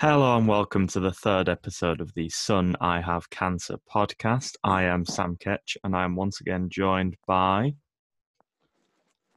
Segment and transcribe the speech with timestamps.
[0.00, 4.56] Hello and welcome to the third episode of the Son I Have Cancer podcast.
[4.64, 7.76] I am Sam Ketch and I am once again joined by.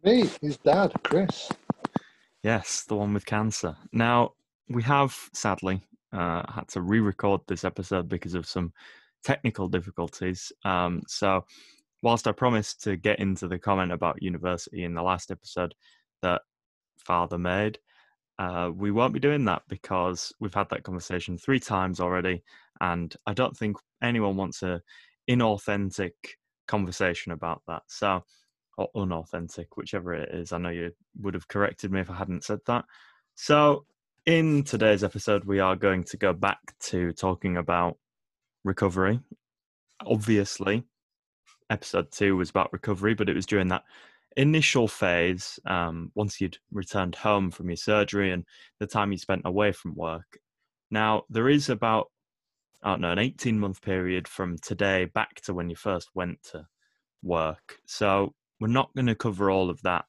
[0.03, 1.51] Me, his dad, Chris.
[2.41, 3.77] Yes, the one with cancer.
[3.93, 4.31] Now,
[4.67, 8.73] we have sadly uh, had to re record this episode because of some
[9.23, 10.51] technical difficulties.
[10.65, 11.45] Um, so,
[12.01, 15.75] whilst I promised to get into the comment about university in the last episode
[16.23, 16.41] that
[16.97, 17.77] father made,
[18.39, 22.43] uh, we won't be doing that because we've had that conversation three times already,
[22.79, 24.81] and I don't think anyone wants a
[25.29, 26.11] inauthentic
[26.67, 27.83] conversation about that.
[27.87, 28.23] So,
[28.77, 30.51] or unauthentic, whichever it is.
[30.51, 32.85] I know you would have corrected me if I hadn't said that.
[33.35, 33.85] So,
[34.25, 37.97] in today's episode, we are going to go back to talking about
[38.63, 39.19] recovery.
[40.05, 40.83] Obviously,
[41.69, 43.83] episode two was about recovery, but it was during that
[44.37, 48.45] initial phase, um, once you'd returned home from your surgery and
[48.79, 50.37] the time you spent away from work.
[50.91, 52.11] Now, there is about,
[52.83, 56.41] I don't know, an 18 month period from today back to when you first went
[56.51, 56.67] to
[57.23, 57.79] work.
[57.87, 60.05] So we're not going to cover all of that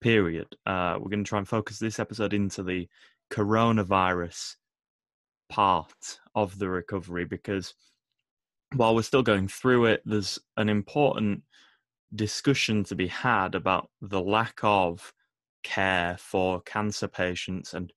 [0.00, 0.48] period.
[0.66, 2.88] Uh, we're going to try and focus this episode into the
[3.30, 4.56] coronavirus
[5.48, 7.74] part of the recovery because
[8.74, 11.42] while we're still going through it, there's an important
[12.14, 15.12] discussion to be had about the lack of
[15.62, 17.92] care for cancer patients and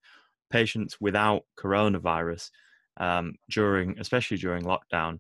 [0.50, 2.50] patients without coronavirus
[2.98, 5.20] um, during, especially during lockdown,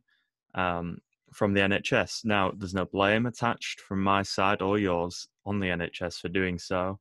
[0.53, 0.99] um,
[1.33, 2.23] from the NHS.
[2.23, 6.57] Now, there's no blame attached from my side or yours on the NHS for doing
[6.57, 6.99] so.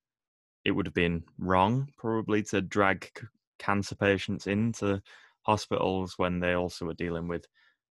[0.65, 3.27] It would have been wrong, probably, to drag c-
[3.59, 5.01] cancer patients into
[5.43, 7.47] hospitals when they also were dealing with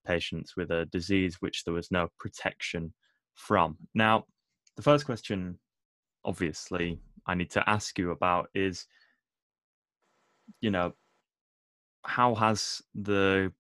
[0.07, 2.95] patients with a disease which there was no protection
[3.41, 3.77] from.
[3.95, 4.27] Now,
[4.77, 5.59] the first question,
[6.25, 8.87] obviously, I need to ask you about is,
[10.61, 10.93] you know,
[12.05, 13.53] how has the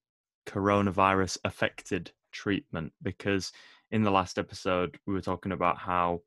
[0.46, 2.92] coronavirus affected treatment?
[3.02, 3.52] Because
[3.90, 6.22] in the last episode, we were talking about how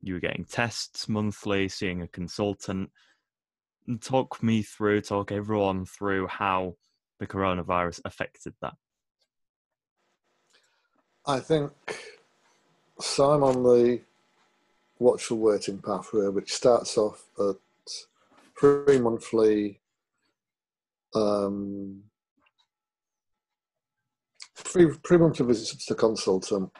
[0.00, 2.90] you were getting tests monthly, seeing a consultant.
[4.00, 6.76] Talk me through, talk everyone through how
[7.18, 8.74] the coronavirus affected that.
[11.26, 11.72] I think
[13.00, 14.00] so I'm on the
[14.98, 17.56] watchful waiting pathway, which starts off at
[18.58, 19.80] three monthly
[21.14, 22.02] um,
[24.56, 26.70] three, three monthly visits to the consultant.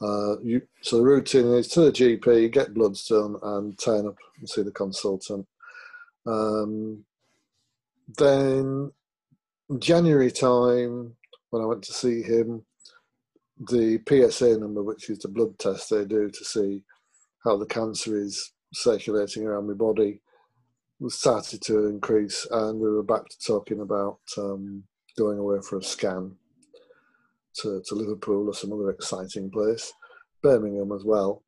[0.00, 4.16] Uh, you, so the routine is to the GP, get bloods done, and turn up
[4.38, 5.46] and see the consultant.
[6.26, 7.04] Um,
[8.18, 8.90] then
[9.78, 11.14] January time,
[11.50, 12.64] when I went to see him,
[13.68, 16.82] the PSA number, which is the blood test they do to see
[17.44, 20.20] how the cancer is circulating around my body,
[21.08, 24.84] started to increase, and we were back to talking about um,
[25.18, 26.32] going away for a scan
[27.54, 29.92] to, to Liverpool or some other exciting place,
[30.42, 31.42] Birmingham as well.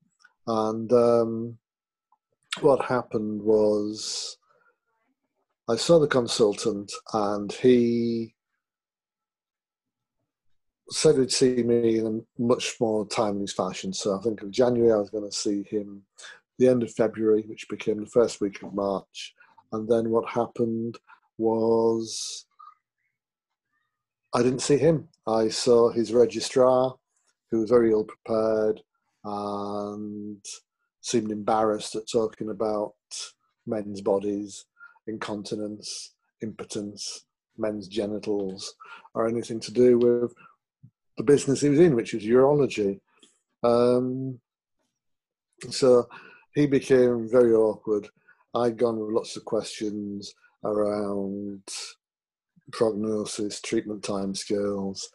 [0.47, 1.59] And um,
[2.61, 4.37] what happened was
[5.69, 8.34] I saw the consultant, and he
[10.91, 13.93] said he'd see me in a much more timely fashion.
[13.93, 16.03] So I think of January I was going to see him
[16.59, 19.35] the end of February, which became the first week of March.
[19.73, 20.99] And then what happened
[21.39, 22.47] was
[24.35, 25.09] I didn't see him.
[25.27, 26.95] I saw his registrar,
[27.51, 28.83] who was very ill prepared
[29.25, 30.45] and
[31.01, 32.95] seemed embarrassed at talking about
[33.67, 34.67] men's bodies,
[35.07, 38.75] incontinence, impotence, men's genitals,
[39.15, 40.35] or anything to do with
[41.17, 43.01] the business he was in, which was urology.
[43.63, 44.41] Um,
[45.71, 46.09] so
[46.55, 48.09] he became very awkward.
[48.55, 51.63] I'd gone with lots of questions around
[52.73, 55.07] prognosis, treatment timescales.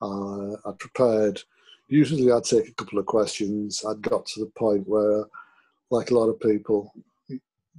[0.00, 1.42] Uh, I prepared.
[1.88, 3.84] Usually, I'd take a couple of questions.
[3.88, 5.24] I'd got to the point where,
[5.90, 6.92] like a lot of people,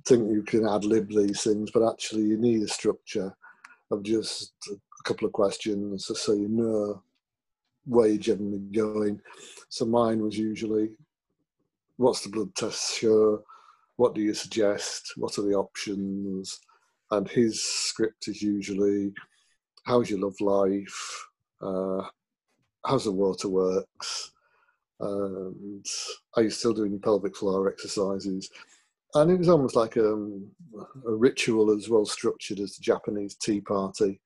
[0.05, 3.35] think you can ad lib these things, but actually, you need a structure
[3.91, 7.01] of just a couple of questions so you know
[7.87, 9.21] you're generally going.
[9.69, 10.89] So mine was usually,
[11.97, 13.43] what's the blood test show?
[13.95, 15.13] What do you suggest?
[15.15, 16.59] What are the options?
[17.11, 19.13] And his script is usually,
[19.85, 21.27] how's your love life?
[21.61, 22.03] Uh,
[22.85, 24.31] how's the water works?
[24.99, 25.85] And
[26.35, 28.49] are you still doing pelvic floor exercises?
[29.13, 30.45] And it was almost like a, um,
[31.07, 34.19] a ritual as well structured as the Japanese tea party.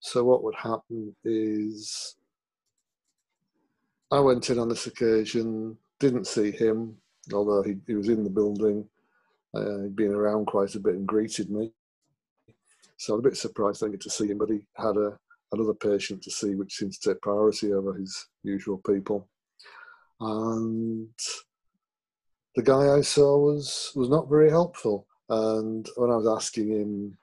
[0.00, 2.16] So what would happen is
[4.10, 6.96] I went in on this occasion, didn't see him,
[7.32, 8.88] although he, he was in the building.
[9.54, 11.72] Uh, he'd been around quite a bit and greeted me.
[12.98, 15.18] So I'm a bit surprised I didn't get to see him, but he had a
[15.52, 19.28] another patient to see, which seems to take priority over his usual people.
[20.20, 21.08] And
[22.54, 25.06] the guy I saw was was not very helpful.
[25.28, 27.18] And when I was asking him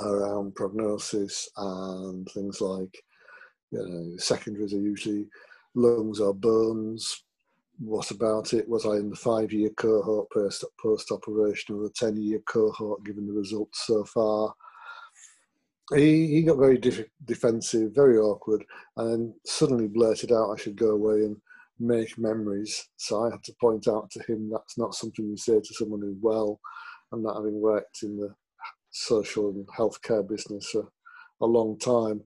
[0.00, 3.02] around prognosis and things like,
[3.70, 5.26] you know, secondaries are usually
[5.74, 7.24] lungs or bones.
[7.78, 8.68] What about it?
[8.68, 10.64] Was I in the five year cohort post,
[11.12, 14.52] operation or the 10 year cohort given the results so far?
[15.94, 18.64] He, he got very def- defensive, very awkward,
[18.96, 21.36] and then suddenly blurted out I should go away and
[21.78, 22.88] make memories.
[22.96, 26.00] So I had to point out to him that's not something you say to someone
[26.00, 26.60] who's well
[27.12, 28.34] and not having worked in the
[28.90, 30.88] social and healthcare business for
[31.40, 32.22] a long time.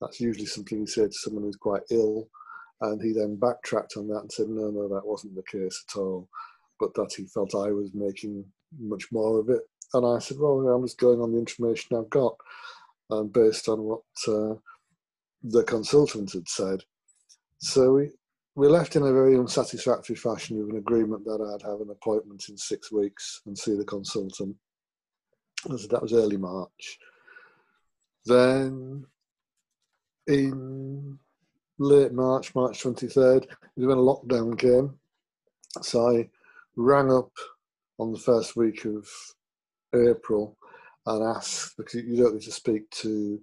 [0.00, 2.28] That's usually something you say to someone who's quite ill.
[2.82, 5.98] And he then backtracked on that and said, no, no, that wasn't the case at
[5.98, 6.28] all.
[6.78, 8.44] But that he felt I was making
[8.78, 9.60] much more of it.
[9.92, 12.34] And I said, well, I'm just going on the information I've got.
[13.10, 14.54] And based on what uh,
[15.42, 16.80] the consultant had said.
[17.58, 18.10] So we,
[18.54, 22.44] we left in a very unsatisfactory fashion with an agreement that I'd have an appointment
[22.48, 24.56] in six weeks and see the consultant.
[25.66, 26.98] That was early March.
[28.24, 29.04] Then
[30.26, 31.18] in
[31.80, 33.44] late March, March 23rd,
[33.76, 34.94] is when a lockdown came.
[35.80, 36.28] So I
[36.76, 37.32] rang up
[37.98, 39.08] on the first week of
[39.94, 40.58] April
[41.06, 43.40] and asked, because you don't need to speak to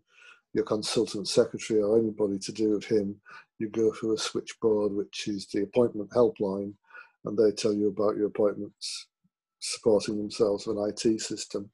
[0.54, 3.16] your consultant secretary or anybody to do with him,
[3.57, 6.74] you go through a switchboard, which is the appointment helpline,
[7.25, 9.07] and they tell you about your appointments
[9.60, 11.72] supporting themselves with an IT system.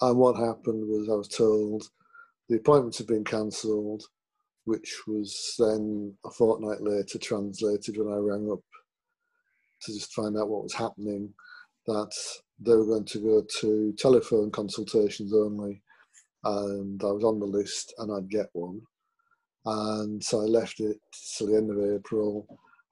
[0.00, 1.90] And what happened was I was told
[2.48, 4.04] the appointments had been cancelled,
[4.64, 8.60] which was then a fortnight later translated when I rang up
[9.82, 11.32] to just find out what was happening,
[11.86, 12.12] that
[12.58, 15.82] they were going to go to telephone consultations only.
[16.44, 18.80] And I was on the list and I'd get one.
[19.64, 20.98] And so I left it
[21.36, 22.46] till the end of April.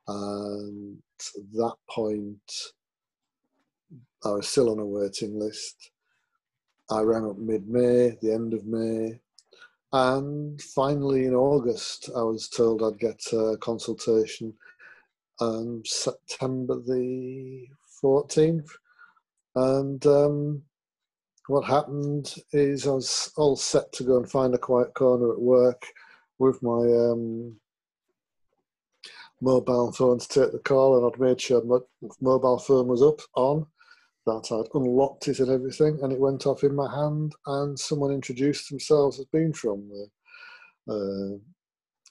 [0.07, 2.53] And at that point,
[4.25, 5.91] I was still on a waiting list.
[6.91, 9.21] I rang up mid May, the end of May,
[9.93, 14.53] and finally in August, I was told I'd get a consultation
[15.41, 17.67] on September the
[18.03, 18.69] 14th.
[19.55, 20.63] And um,
[21.47, 25.41] what happened is I was all set to go and find a quiet corner at
[25.41, 25.87] work
[26.39, 27.57] with my um,
[29.41, 31.79] mobile phone to take the call, and I'd made sure my
[32.21, 33.67] mobile phone was up on
[34.29, 38.13] that I'd unlocked it and everything, and it went off in my hand, and someone
[38.13, 40.05] introduced themselves as being from the
[40.93, 41.39] uh,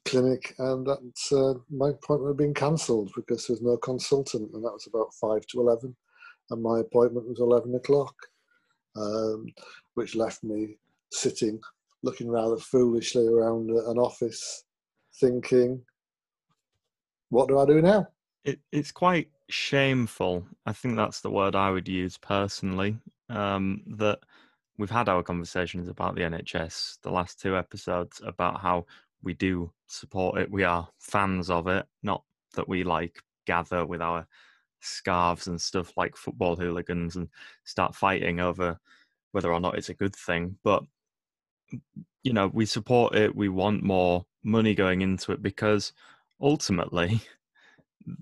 [0.10, 1.00] clinic, and that
[1.32, 5.46] uh, my appointment had been cancelled because there's no consultant, and that was about five
[5.48, 5.96] to eleven,
[6.50, 8.16] and my appointment was eleven o'clock,
[8.96, 9.46] um,
[9.94, 10.78] which left me
[11.12, 11.60] sitting,
[12.04, 14.64] looking rather foolishly around an office,
[15.20, 15.82] thinking,
[17.30, 18.08] "What do I do now?"
[18.48, 20.46] It, it's quite shameful.
[20.66, 22.98] I think that's the word I would use personally.
[23.30, 24.20] Um, that
[24.78, 28.86] we've had our conversations about the NHS, the last two episodes, about how
[29.22, 30.50] we do support it.
[30.50, 32.24] We are fans of it, not
[32.56, 34.26] that we like gather with our
[34.80, 37.28] scarves and stuff like football hooligans and
[37.66, 38.80] start fighting over
[39.34, 40.58] whether or not it's a good thing.
[40.64, 40.84] But
[42.24, 43.36] you know, we support it.
[43.36, 45.94] We want more money going into it because
[46.42, 47.22] ultimately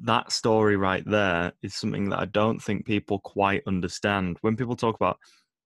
[0.04, 4.38] that story right there is something that I don't think people quite understand.
[4.42, 5.18] When people talk about,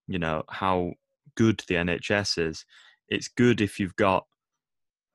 [0.06, 0.92] you know, how
[1.36, 2.64] good the NHS is,
[3.08, 4.26] it's good if you've got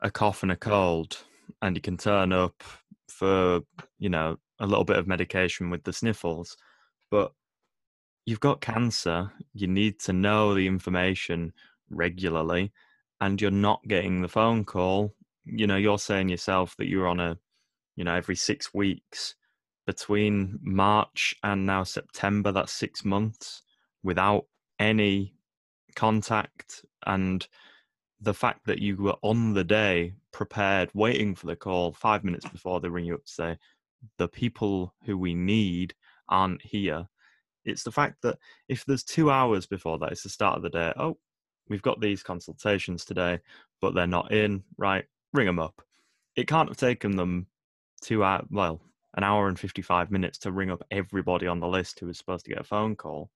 [0.01, 1.17] a cough and a cold
[1.61, 2.63] and you can turn up
[3.09, 3.61] for,
[3.99, 6.57] you know, a little bit of medication with the sniffles.
[7.11, 7.31] But
[8.25, 11.53] you've got cancer, you need to know the information
[11.89, 12.71] regularly,
[13.21, 15.13] and you're not getting the phone call.
[15.45, 17.37] You know, you're saying yourself that you're on a
[17.95, 19.35] you know, every six weeks
[19.85, 23.61] between March and now September, that's six months
[24.03, 24.45] without
[24.79, 25.33] any
[25.95, 26.83] contact.
[27.05, 27.47] And
[28.19, 32.47] the fact that you were on the day prepared, waiting for the call five minutes
[32.47, 33.57] before they ring you up to say,
[34.17, 35.93] the people who we need
[36.29, 37.07] aren't here.
[37.63, 38.37] It's the fact that
[38.67, 40.93] if there's two hours before that, it's the start of the day.
[40.97, 41.17] Oh,
[41.69, 43.39] we've got these consultations today,
[43.81, 44.63] but they're not in.
[44.77, 45.81] Right, ring them up.
[46.35, 47.47] It can't have taken them
[48.01, 48.81] two hour, uh, well,
[49.15, 52.45] an hour and 55 minutes to ring up everybody on the list who was supposed
[52.45, 53.29] to get a phone call.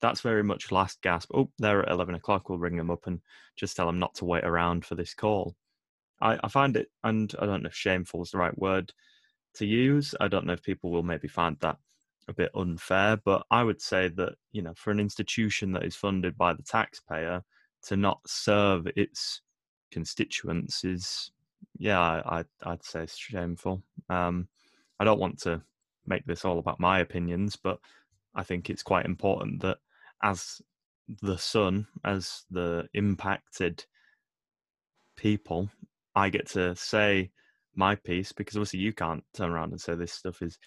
[0.00, 1.30] That's very much last gasp.
[1.34, 2.48] Oh, they're at 11 o'clock.
[2.48, 3.20] We'll ring them up and
[3.56, 5.56] just tell them not to wait around for this call.
[6.20, 8.92] I, I find it, and I don't know if shameful is the right word
[9.54, 10.14] to use.
[10.20, 11.78] I don't know if people will maybe find that
[12.28, 15.96] a bit unfair, but I would say that, you know, for an institution that is
[15.96, 17.42] funded by the taxpayer,
[17.84, 19.42] to not serve its
[19.90, 21.30] constituents is,
[21.78, 23.82] yeah, I, I'd say it's shameful.
[24.08, 24.48] Um,
[24.98, 25.62] I don't want to
[26.06, 27.78] make this all about my opinions, but
[28.34, 29.78] I think it's quite important that
[30.22, 30.60] as
[31.22, 33.84] the son, as the impacted
[35.16, 35.70] people,
[36.14, 37.30] I get to say
[37.74, 40.58] my piece because obviously you can't turn around and say this stuff is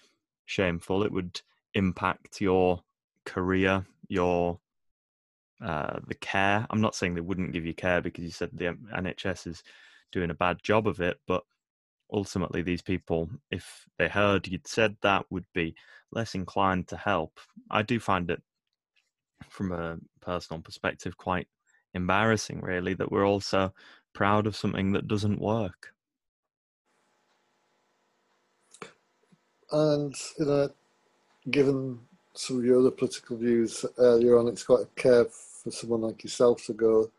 [0.44, 1.02] shameful.
[1.02, 1.40] It would
[1.74, 2.82] impact your
[3.24, 4.60] career, your
[5.64, 6.66] uh, the care.
[6.70, 9.62] I'm not saying they wouldn't give you care because you said the NHS is
[10.12, 11.42] doing a bad job of it, but
[12.12, 15.74] ultimately these people, if they heard you'd said that, would be
[16.12, 17.38] less inclined to help.
[17.70, 18.42] I do find it,
[19.48, 21.48] from a personal perspective, quite
[21.94, 23.72] embarrassing, really, that we're also
[24.14, 25.92] proud of something that doesn't work.
[29.70, 30.70] And you know,
[31.50, 32.00] given
[32.34, 36.24] some of your other political views earlier on, it's quite a care for someone like
[36.24, 37.10] yourself to go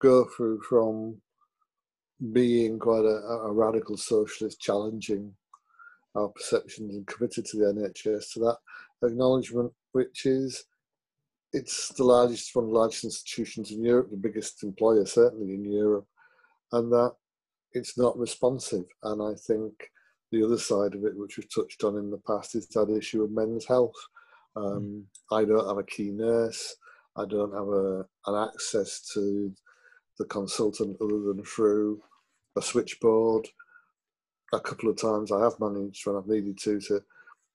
[0.00, 1.20] go through from
[2.32, 5.32] being quite a, a radical socialist, challenging
[6.14, 8.58] our perceptions and committed to the NHS to that
[9.06, 10.64] acknowledgement, which is
[11.52, 15.64] it's the largest, one of the largest institutions in Europe, the biggest employer certainly in
[15.64, 16.06] Europe,
[16.72, 17.12] and that
[17.72, 18.84] it's not responsive.
[19.02, 19.72] And I think
[20.30, 23.22] the other side of it, which we've touched on in the past, is that issue
[23.22, 23.96] of men's health.
[24.56, 26.74] Um, I don't have a key nurse.
[27.16, 29.52] I don't have a, an access to
[30.18, 32.00] the consultant other than through
[32.58, 33.48] a switchboard.
[34.52, 37.02] A couple of times I have managed when I've needed to to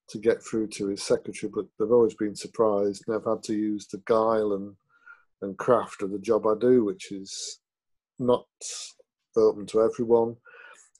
[0.09, 3.53] to get through to his secretary, but they've always been surprised and I've had to
[3.53, 4.75] use the guile and
[5.41, 7.59] and craft of the job I do, which is
[8.17, 8.45] not
[9.35, 10.37] open to everyone.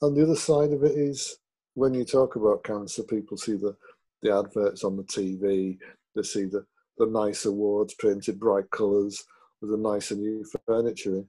[0.02, 1.38] And the other side of it is
[1.76, 3.76] when you talk about cancer, people see the,
[4.22, 5.78] the adverts on the TV,
[6.16, 6.66] they see the,
[6.98, 9.24] the nice awards printed, bright colours,
[9.62, 11.28] with the nicer new furniture in.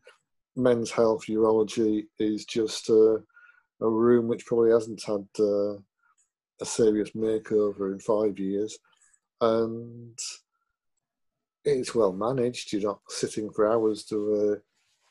[0.56, 3.22] Men's health urology is just a,
[3.80, 5.74] a room which probably hasn't had uh,
[6.60, 8.78] a serious makeover in five years.
[9.40, 10.18] And
[11.64, 12.72] it's well managed.
[12.72, 14.60] You're not sitting for hours to uh,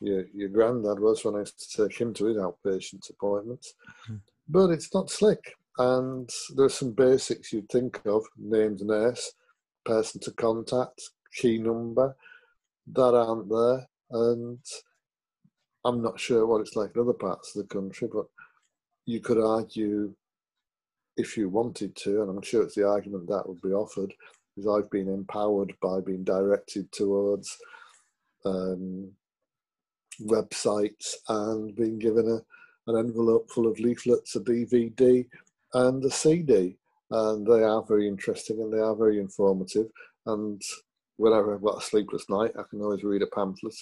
[0.00, 3.74] your, your granddad was when I used to take him to his outpatient appointments.
[4.04, 4.16] Mm-hmm.
[4.48, 5.54] But it's not slick.
[5.78, 9.32] And there's some basics you'd think of named nurse,
[9.84, 11.02] person to contact,
[11.34, 12.14] key number
[12.92, 13.88] that aren't there.
[14.10, 14.58] And
[15.84, 18.26] I'm not sure what it's like in other parts of the country, but
[19.06, 20.14] you could argue
[21.16, 24.12] if you wanted to, and I'm sure it's the argument that would be offered,
[24.56, 27.56] is I've been empowered by being directed towards
[28.44, 29.10] um,
[30.22, 35.26] websites and being given a, an envelope full of leaflets, a DVD,
[35.74, 36.76] and a CD.
[37.10, 39.86] And they are very interesting and they are very informative.
[40.26, 40.60] And
[41.16, 43.74] whenever I've got a sleepless night, I can always read a pamphlet.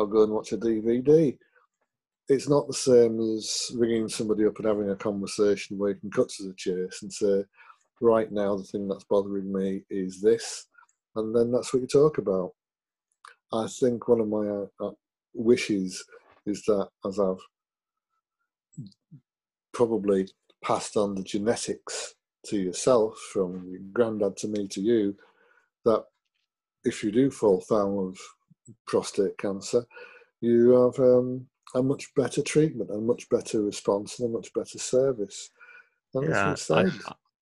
[0.00, 1.36] I'll go and watch a DVD.
[2.28, 6.10] It's not the same as ringing somebody up and having a conversation where you can
[6.10, 7.44] cut to the chase and say,
[8.00, 10.66] right now, the thing that's bothering me is this.
[11.16, 12.52] And then that's what you talk about.
[13.52, 14.92] I think one of my uh, uh
[15.34, 16.02] wishes
[16.46, 17.36] is that as I've
[19.74, 20.28] probably
[20.64, 22.14] passed on the genetics
[22.46, 25.14] to yourself from your granddad to me to you,
[25.84, 26.04] that
[26.84, 28.18] if you do fall foul of
[28.86, 29.84] prostate cancer,
[30.40, 34.78] you have um, a much better treatment, a much better response, and a much better
[34.78, 35.50] service.
[36.14, 36.54] And yeah,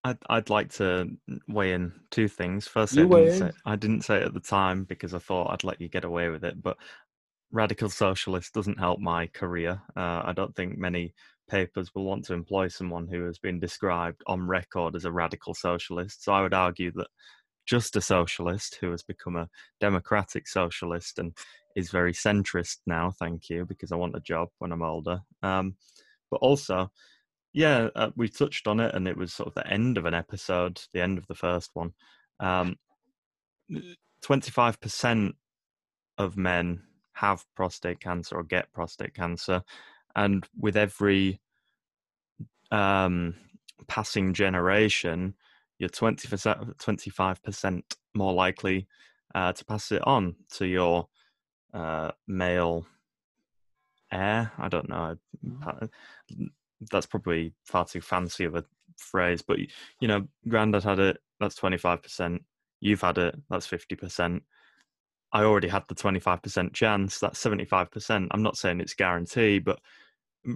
[0.04, 1.10] I'd, I'd like to
[1.48, 2.66] weigh in two things.
[2.66, 5.64] Firstly, I didn't, say, I didn't say it at the time because I thought I'd
[5.64, 6.76] let you get away with it, but
[7.50, 9.80] radical socialist doesn't help my career.
[9.96, 11.14] Uh, I don't think many
[11.48, 15.54] papers will want to employ someone who has been described on record as a radical
[15.54, 16.22] socialist.
[16.22, 17.08] So I would argue that
[17.68, 19.48] just a socialist who has become a
[19.78, 21.36] democratic socialist and
[21.76, 25.20] is very centrist now, thank you, because I want a job when I'm older.
[25.42, 25.76] Um,
[26.30, 26.90] but also,
[27.52, 30.14] yeah, uh, we touched on it, and it was sort of the end of an
[30.14, 31.92] episode, the end of the first one.
[32.40, 32.76] Um,
[34.24, 35.32] 25%
[36.16, 36.82] of men
[37.12, 39.62] have prostate cancer or get prostate cancer,
[40.16, 41.40] and with every
[42.70, 43.34] um,
[43.86, 45.34] passing generation,
[45.78, 47.82] you're 20 25%
[48.14, 48.86] more likely
[49.34, 51.08] uh, to pass it on to your
[51.74, 52.86] uh, male
[54.12, 54.52] heir.
[54.58, 55.16] I don't know.
[56.90, 58.64] That's probably far too fancy of a
[58.96, 59.58] phrase, but
[60.00, 61.18] you know, granddad had it.
[61.40, 62.40] That's 25%.
[62.80, 63.36] You've had it.
[63.50, 64.40] That's 50%.
[65.32, 67.18] I already had the 25% chance.
[67.18, 68.28] That's 75%.
[68.30, 69.78] I'm not saying it's guarantee, but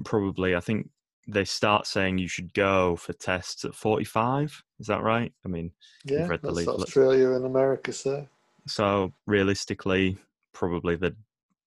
[0.05, 0.88] probably I think
[1.29, 4.62] they start saying you should go for tests at 45.
[4.81, 5.33] Is that right?
[5.45, 5.73] I mean,
[6.05, 8.26] yeah, read the Australia and America, sir.
[8.67, 10.19] So realistically,
[10.52, 11.14] probably the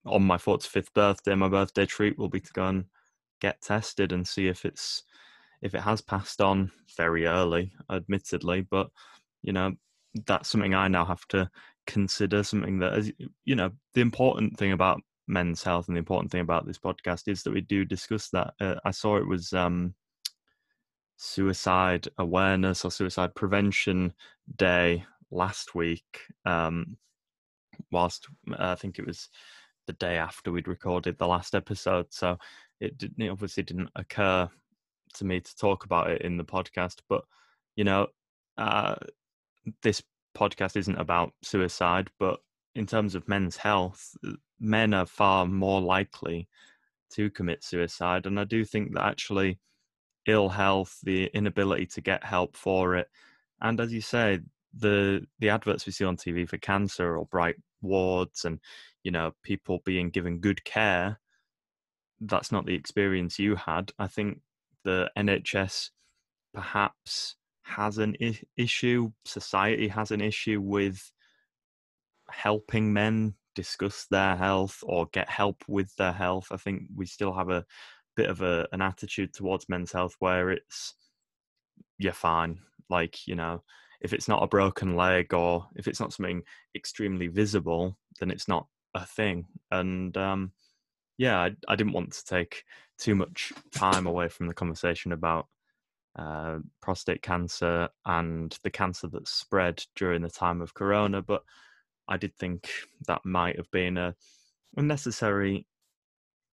[0.05, 2.85] on my 45th birthday, my birthday treat will be to go and
[3.41, 5.03] get tested and see if it's
[5.61, 8.89] if it has passed on very early, admittedly, but
[9.41, 9.73] you know
[10.25, 11.49] that's something I now have to
[11.87, 12.43] consider.
[12.43, 13.11] Something that, as
[13.45, 17.27] you know, the important thing about men's health and the important thing about this podcast
[17.27, 18.53] is that we do discuss that.
[18.59, 19.93] Uh, I saw it was um,
[21.17, 24.13] suicide awareness or suicide prevention
[24.57, 26.21] day last week.
[26.45, 26.97] Um,
[27.91, 29.29] whilst uh, I think it was
[29.87, 32.37] the day after we'd recorded the last episode, so
[32.79, 34.49] it, did, it obviously didn't occur
[35.15, 36.99] to me to talk about it in the podcast.
[37.09, 37.23] But
[37.75, 38.07] you know,
[38.57, 38.95] uh,
[39.81, 40.01] this
[40.35, 42.39] podcast isn't about suicide, but
[42.75, 44.15] in terms of men's health,
[44.59, 46.47] men are far more likely
[47.11, 49.59] to commit suicide, and I do think that actually
[50.27, 53.09] ill health, the inability to get help for it,
[53.61, 54.39] and as you say,
[54.77, 58.59] the the adverts we see on TV for cancer or bright wards and
[59.03, 61.19] you know people being given good care
[62.21, 63.91] that's not the experience you had.
[63.99, 64.39] I think
[64.83, 65.89] the nhs
[66.53, 71.11] perhaps has an I- issue society has an issue with
[72.29, 77.33] helping men discuss their health or get help with their health i think we still
[77.33, 77.65] have a
[78.15, 80.95] bit of a, an attitude towards men's health where it's
[81.97, 82.59] you're fine
[82.89, 83.61] like you know
[84.05, 86.43] if it's not a broken leg or if it's not something
[86.75, 89.47] extremely visible, then it's not a thing.
[89.71, 90.51] And um,
[91.17, 92.63] yeah, I, I, didn't want to take
[92.99, 95.47] too much time away from the conversation about
[96.17, 101.41] uh, prostate cancer and the cancer that spread during the time of Corona, but
[102.07, 102.69] I did think
[103.07, 104.15] that might have been a
[104.77, 105.65] unnecessary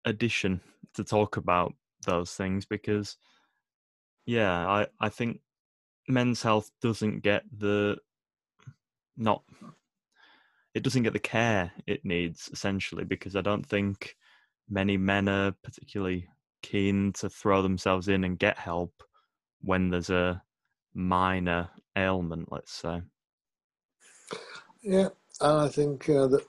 [0.04, 0.60] addition
[0.94, 1.74] to talk about
[2.06, 3.16] those things because
[4.26, 5.40] yeah i i think
[6.08, 7.96] men's health doesn't get the
[9.16, 9.42] not
[10.74, 14.16] it doesn't get the care it needs essentially because I don't think
[14.68, 16.28] many men are particularly
[16.62, 19.02] keen to throw themselves in and get help
[19.60, 20.42] when there's a
[20.94, 23.02] minor ailment, let's say.
[24.82, 25.08] Yeah,
[25.42, 26.46] and I think uh, that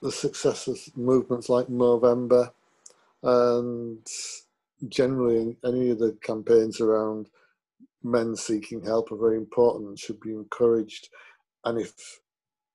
[0.00, 2.52] the success of movements like Movember
[3.22, 4.06] and
[4.88, 7.28] generally any of the campaigns around
[8.04, 11.08] men seeking help are very important and should be encouraged.
[11.64, 12.20] And if,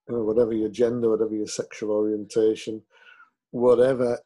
[0.10, 2.82] you know, whatever your gender, whatever your sexual orientation,
[3.52, 4.20] whatever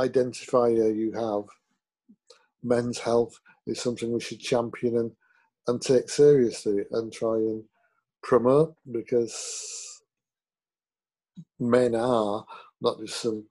[0.00, 1.44] identifier you have,
[2.64, 5.12] men's health is something we should champion and,
[5.68, 7.62] and take seriously and try and
[8.22, 10.01] promote because
[11.58, 12.44] men are
[12.80, 13.44] not just some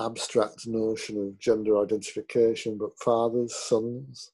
[0.00, 4.32] abstract notion of gender identification, but fathers, sons,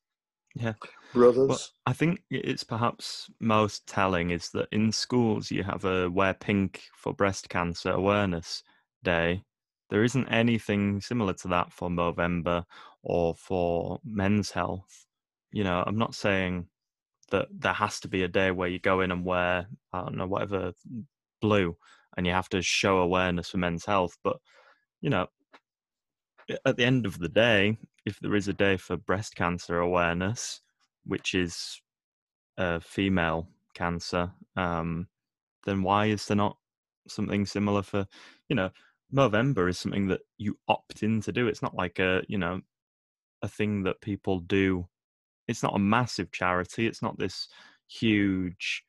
[0.54, 0.74] yeah.
[1.12, 1.48] Brothers.
[1.48, 6.34] Well, I think it's perhaps most telling is that in schools you have a Wear
[6.34, 8.62] Pink for Breast Cancer Awareness
[9.02, 9.42] Day.
[9.90, 12.64] There isn't anything similar to that for Movember
[13.02, 15.06] or for men's health.
[15.52, 16.66] You know, I'm not saying
[17.30, 20.16] that there has to be a day where you go in and wear, I don't
[20.16, 20.72] know, whatever
[21.40, 21.76] blue
[22.16, 24.16] and you have to show awareness for men's health.
[24.22, 24.36] But,
[25.00, 25.26] you know,
[26.66, 30.60] at the end of the day, if there is a day for breast cancer awareness,
[31.04, 31.80] which is
[32.58, 35.08] a female cancer, um,
[35.66, 36.56] then why is there not
[37.08, 38.06] something similar for,
[38.48, 38.70] you know,
[39.14, 41.46] Movember is something that you opt in to do.
[41.46, 42.60] It's not like a, you know,
[43.42, 44.88] a thing that people do.
[45.46, 46.86] It's not a massive charity.
[46.86, 47.48] It's not this
[47.86, 48.82] huge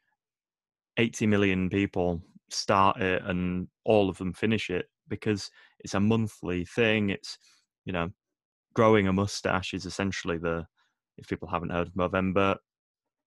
[0.97, 6.65] 80 million people start it and all of them finish it because it's a monthly
[6.65, 7.09] thing.
[7.09, 7.37] It's,
[7.85, 8.09] you know,
[8.73, 10.65] growing a mustache is essentially the
[11.17, 12.57] if people haven't heard of Movember,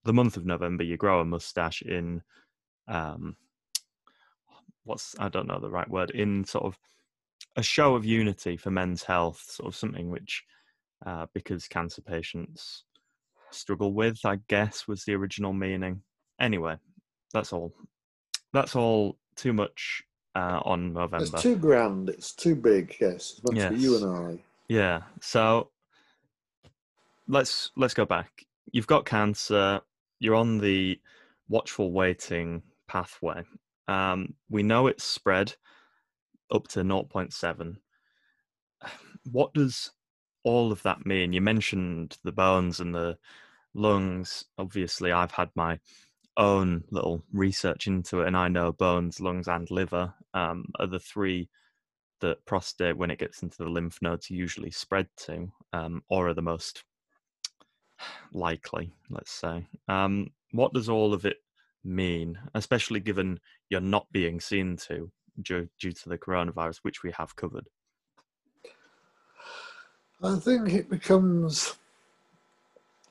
[0.05, 2.23] the month of November, you grow a mustache in
[2.87, 3.37] um,
[4.85, 6.79] what's I don't know the right word in sort of
[7.57, 10.45] a show of unity for men's health, sort of something which
[11.07, 12.85] uh, because cancer patients
[13.51, 16.03] struggle with, I guess, was the original meaning.
[16.41, 16.77] Anyway,
[17.33, 17.73] that's all.
[18.53, 19.19] That's all.
[19.37, 20.03] Too much
[20.35, 21.25] uh, on November.
[21.25, 22.09] It's too grand.
[22.09, 22.97] It's too big.
[23.01, 23.69] Yes, much yes.
[23.73, 24.43] for you and I.
[24.69, 25.03] Yeah.
[25.21, 25.71] So
[27.29, 28.45] let's let's go back.
[28.73, 29.81] You've got cancer.
[30.19, 31.01] You're on the
[31.49, 33.45] watchful waiting pathway.
[33.87, 35.55] Um, we know it's spread
[36.51, 37.77] up to 0.7.
[39.31, 39.93] What does
[40.45, 41.33] all of that mean?
[41.33, 43.19] You mentioned the bones and the
[43.75, 44.45] lungs.
[44.59, 45.79] Obviously, I've had my
[46.39, 51.01] own little research into it, and I know bones, lungs, and liver um, are the
[51.01, 51.51] three
[52.21, 56.35] that prostate, when it gets into the lymph nodes, usually spread to, um, or are
[56.35, 56.85] the most
[58.33, 59.67] likely, let's say.
[59.89, 61.39] Um, what does all of it
[61.85, 65.11] mean, especially given you're not being seen to
[65.43, 67.69] due, due to the coronavirus, which we have covered?
[70.23, 71.77] I think it becomes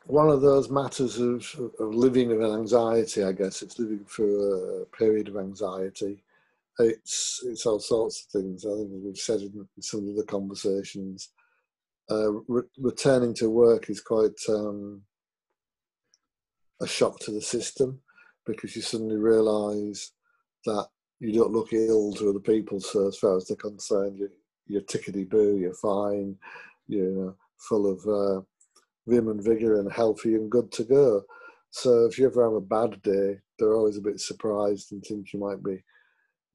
[0.08, 1.46] one of those matters of,
[1.80, 3.24] of living with anxiety.
[3.24, 6.24] I guess it's living through a period of anxiety.
[6.80, 8.66] It's it's all sorts of things.
[8.66, 11.30] I think we've said in some of the conversations.
[12.10, 15.02] Uh, re- returning to work is quite um,
[16.82, 18.00] a shock to the system
[18.46, 20.14] because you suddenly realise
[20.66, 20.88] that
[21.20, 22.80] you don't look ill to other people.
[22.80, 24.30] So as far as they're concerned, you,
[24.68, 26.38] you're tickety boo, you're fine,
[26.88, 28.42] you're full of uh,
[29.08, 31.24] vim and vigour and healthy and good to go.
[31.72, 35.34] So if you ever have a bad day, they're always a bit surprised and think
[35.34, 35.84] you might be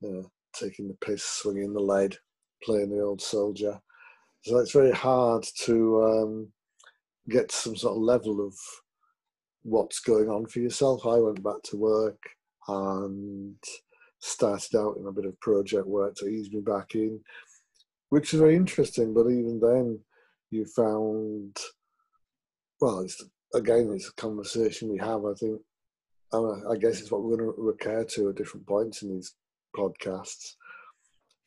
[0.04, 0.22] uh,
[0.54, 2.16] taking the piss, swinging the lead,
[2.62, 3.80] playing the old soldier.
[4.42, 6.48] So it's very hard to um,
[7.28, 8.54] get some sort of level of
[9.62, 11.06] what's going on for yourself.
[11.06, 12.20] I went back to work
[12.68, 13.56] and
[14.18, 17.20] started out in a bit of project work to ease me back in,
[18.08, 19.14] which is very interesting.
[19.14, 20.00] But even then,
[20.50, 21.56] you found
[22.82, 25.24] well, it's again, it's a conversation we have.
[25.24, 25.60] I think,
[26.32, 29.34] I guess it's what we're going to recur to at different points in these
[29.76, 30.54] podcasts.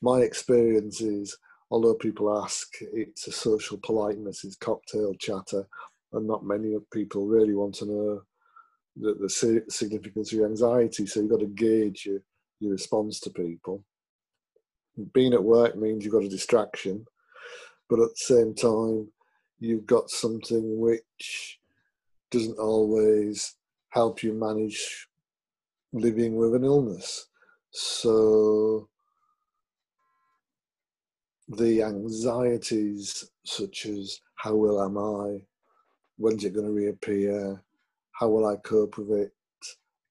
[0.02, 1.38] My experience is,
[1.70, 5.68] although people ask, it's a social politeness, it's cocktail chatter,
[6.14, 8.22] and not many people really want to know
[8.96, 11.06] the, the significance of anxiety.
[11.06, 12.20] So you've got to gauge your,
[12.62, 13.84] your response to people.
[15.14, 17.06] Being at work means you've got a distraction,
[17.90, 19.10] but at the same time,
[19.66, 21.60] you've got something which
[22.32, 23.56] doesn't always
[23.90, 25.08] help you manage
[25.92, 27.28] living with an illness.
[27.72, 28.90] So
[31.48, 35.42] the anxieties such as how well am I,
[36.18, 37.64] when's it going to reappear,
[38.12, 39.34] how will I cope with it,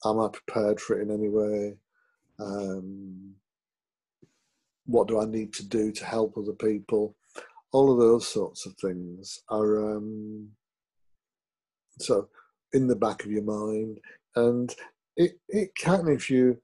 [0.04, 1.76] am I prepared for it in any way,
[2.38, 3.34] um,
[4.86, 7.16] what do I need to do to help other people,
[7.74, 10.48] all of those sorts of things are um,
[11.98, 12.28] so
[12.72, 13.98] in the back of your mind,
[14.36, 14.72] and
[15.16, 16.56] it it can if you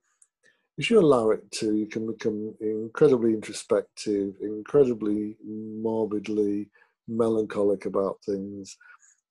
[0.77, 6.69] if you allow it to, you can become incredibly introspective, incredibly morbidly
[7.09, 8.77] melancholic about things,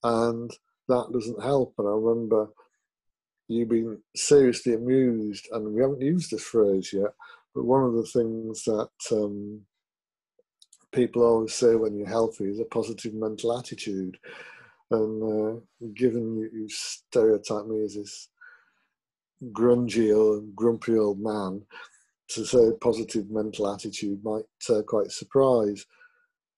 [0.04, 0.50] and
[0.88, 1.72] that doesn't help.
[1.78, 2.48] And I remember
[3.48, 7.14] you being seriously amused, and we haven't used this phrase yet,
[7.54, 9.62] but one of the things that um,
[10.92, 14.18] people always say when you're healthy is a positive mental attitude.
[14.90, 15.60] And uh,
[15.94, 18.28] given you, you stereotype me as this
[19.52, 21.62] grungy or grumpy old man,
[22.28, 25.84] to say positive mental attitude might uh, quite surprise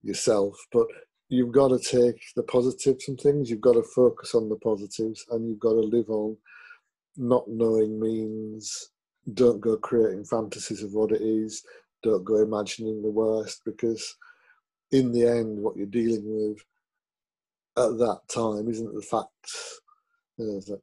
[0.03, 0.55] yourself.
[0.73, 0.87] But
[1.29, 5.25] you've got to take the positives and things, you've got to focus on the positives,
[5.31, 6.37] and you've got to live on
[7.17, 8.91] not knowing means
[9.35, 11.63] don't go creating fantasies of what it is,
[12.03, 14.17] don't go imagining the worst because
[14.91, 16.59] in the end what you're dealing with
[17.77, 19.81] at that time isn't the facts.
[20.37, 20.81] You know, that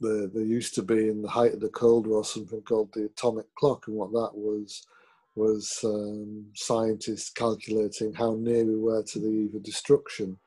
[0.00, 3.06] there, there used to be in the height of the cold war something called the
[3.06, 4.86] atomic clock and what that was
[5.34, 10.38] was um, scientists calculating how near we were to the eve of destruction.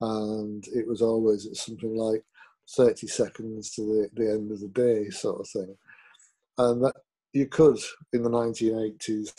[0.00, 2.24] And it was always something like
[2.76, 5.76] 30 seconds to the, the end of the day sort of thing.
[6.58, 6.96] And that
[7.36, 7.78] you could
[8.14, 9.30] in the 1980s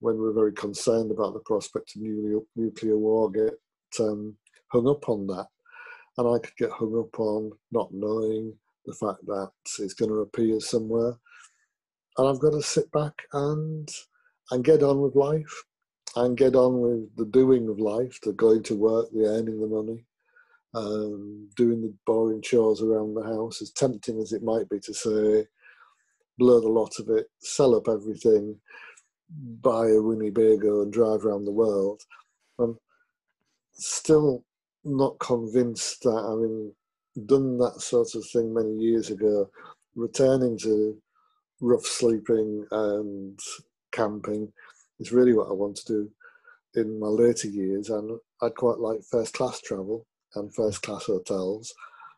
[0.00, 3.54] when we were very concerned about the prospect of nuclear, war get
[3.98, 4.36] um,
[4.70, 5.46] hung up on that.
[6.18, 8.52] And i could get hung up on not knowing
[8.84, 11.14] the fact that it's going to appear somewhere.
[12.18, 13.88] And i've got to sit back and
[14.50, 15.64] and get on with life
[16.16, 19.66] and get on with the doing of life the going to work the earning the
[19.66, 20.04] money
[20.74, 24.92] um, doing the boring chores around the house as tempting as it might be to
[24.92, 25.46] say
[26.38, 28.56] blur the lot of it, sell up everything,
[29.60, 32.02] buy a Winnebago and drive around the world.
[32.58, 32.78] I'm
[33.72, 34.44] still
[34.84, 36.72] not convinced that having
[37.26, 39.50] done that sort of thing many years ago,
[39.94, 40.96] returning to
[41.60, 43.38] rough sleeping and
[43.92, 44.52] camping
[45.00, 46.10] is really what I want to do
[46.80, 47.90] in my later years.
[47.90, 51.74] And I'd quite like first class travel and first class hotels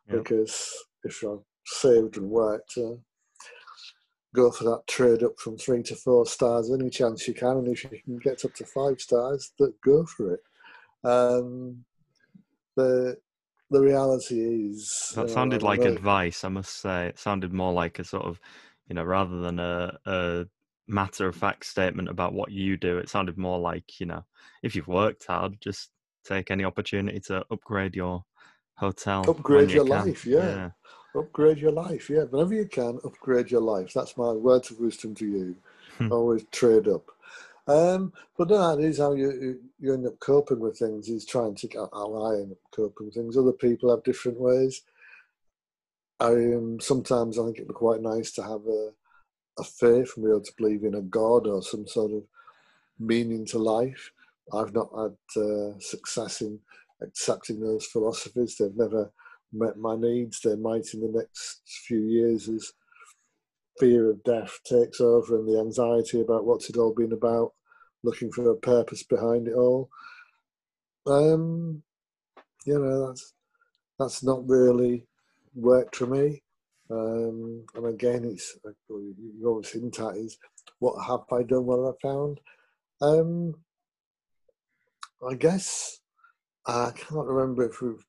[0.09, 0.19] yep.
[0.19, 0.73] because
[1.05, 2.97] if I saved and worked, uh,
[4.35, 7.69] go for that trade up from three to four stars any chance you can, and
[7.69, 10.41] if you can get up to five stars, that go for it.
[11.05, 11.85] Um,
[12.77, 13.17] the
[13.71, 16.45] the reality is that sounded like advice.
[16.45, 18.41] I must say, it sounded more like a sort of,
[18.89, 20.45] you know, rather than a, a
[20.89, 22.99] matter of fact statement about what you do.
[22.99, 24.25] It sounded more like, you know,
[24.63, 25.91] if you've worked hard, just
[26.25, 28.25] take any opportunity to upgrade your
[28.77, 29.25] hotel.
[29.29, 30.39] Upgrade your life, yeah.
[30.39, 30.71] yeah
[31.17, 32.09] upgrade your life.
[32.11, 33.93] Yeah, whenever you can, upgrade your life.
[33.93, 35.57] That's my words of wisdom to you.
[35.99, 36.13] Hmm.
[36.13, 37.11] Always trade up.
[37.67, 41.09] Um, but that is how you you end up coping with things.
[41.09, 43.37] Is trying to get how I end up coping with things.
[43.37, 44.83] Other people have different ways.
[46.19, 48.91] I um, sometimes I think it'd be quite nice to have a
[49.59, 52.23] a faith and be able to believe in a God or some sort of
[52.99, 54.11] meaning to life.
[54.53, 56.59] I've not had uh, success in
[57.03, 58.57] accepting those philosophies.
[58.57, 59.13] They've never
[59.53, 60.41] met my needs.
[60.41, 62.73] They might in the next few years as
[63.79, 67.53] fear of death takes over and the anxiety about what's it all been about,
[68.03, 69.89] looking for a purpose behind it all.
[71.07, 71.83] Um,
[72.67, 73.33] you know, that's
[73.99, 75.07] that's not really
[75.55, 76.43] worked for me.
[76.91, 78.59] Um, and again, it's
[78.89, 80.39] you always hint at is
[80.79, 81.67] what have I done?
[81.67, 82.41] What have I found?
[83.01, 83.55] Um,
[85.27, 86.01] I guess
[86.67, 88.05] I can't remember if we've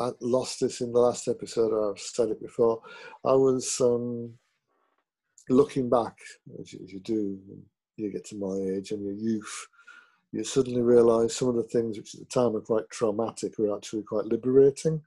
[0.00, 2.80] I lost this in the last episode or I've said it before.
[3.24, 4.34] I was um,
[5.48, 6.16] looking back,
[6.60, 7.38] as you, as you do,
[7.96, 9.66] you get to my age and your youth,
[10.32, 13.76] you suddenly realise some of the things which at the time were quite traumatic were
[13.76, 15.00] actually quite liberating.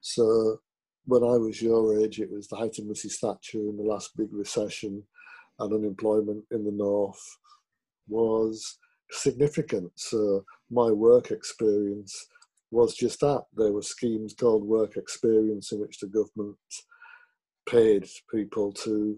[0.00, 0.60] So
[1.04, 3.16] when I was your age, it was the height of Mrs.
[3.16, 5.02] Thatcher and the last big recession,
[5.58, 7.38] and unemployment in the north
[8.08, 8.78] was
[9.10, 9.92] significant.
[9.96, 12.28] So my work experience
[12.72, 13.44] was just that.
[13.54, 16.56] There were schemes called work experience in which the government
[17.68, 19.16] paid people to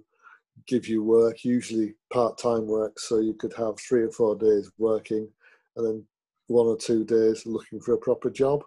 [0.67, 4.71] give you work, usually part time work, so you could have three or four days
[4.77, 5.29] working
[5.77, 6.05] and then
[6.49, 8.63] one or two days looking for a proper job.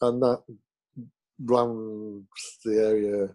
[0.00, 0.42] And that
[1.48, 2.26] around
[2.64, 3.28] the area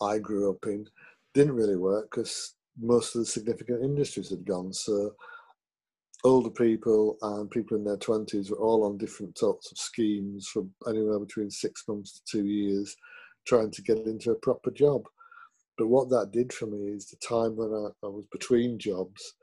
[0.00, 0.86] I grew up in
[1.32, 4.72] didn't really work because most of the significant industries had gone.
[4.72, 5.14] So
[6.24, 10.64] older people and people in their 20s were all on different sorts of schemes for
[10.88, 12.96] anywhere between six months to two years
[13.46, 15.02] trying to get into a proper job.
[15.76, 19.34] But what that did for me is the time when I, I was between jobs,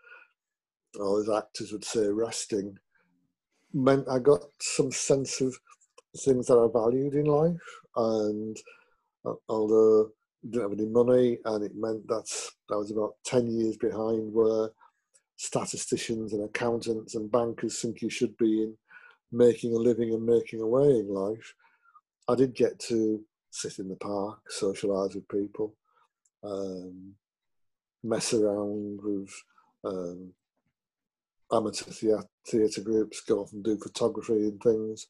[0.99, 2.77] or as actors would say, resting,
[3.73, 5.55] meant I got some sense of
[6.17, 7.61] things that I valued in life.
[7.95, 8.57] And
[9.25, 10.11] uh, although
[10.43, 12.29] I didn't have any money, and it meant that
[12.71, 14.69] I was about 10 years behind where
[15.39, 18.75] statisticians and accountants and bankers think you should be in
[19.31, 21.55] making a living and making a way in life,
[22.27, 25.75] I did get to sit in the park, socialise with people,
[26.43, 27.13] um,
[28.03, 29.33] mess around with
[29.85, 30.33] um,
[31.53, 35.07] amateur theatre groups, go off and do photography and things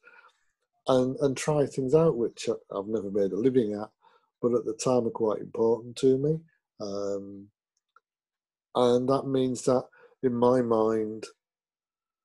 [0.86, 3.90] and and try things out which I've never made a living at,
[4.40, 6.38] but at the time are quite important to me.
[6.80, 7.48] Um,
[8.76, 9.84] and that means that
[10.22, 11.24] in my mind,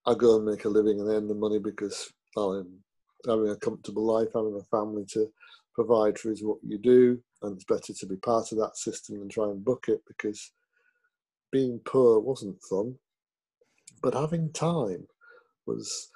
[0.06, 2.80] I go and make a living and earn the money because I'm
[3.26, 5.28] having a comfortable life, having a family to
[5.74, 9.20] provide for is what you do, and it's better to be part of that system
[9.20, 10.52] than try and book it because
[11.52, 12.96] being poor wasn't fun,
[14.02, 15.08] but having time
[15.66, 16.10] was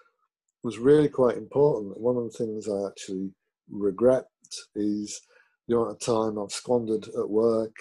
[0.63, 1.97] was really quite important.
[1.99, 3.31] One of the things I actually
[3.69, 4.25] regret
[4.75, 5.21] is
[5.67, 7.75] the amount of time I've squandered at work,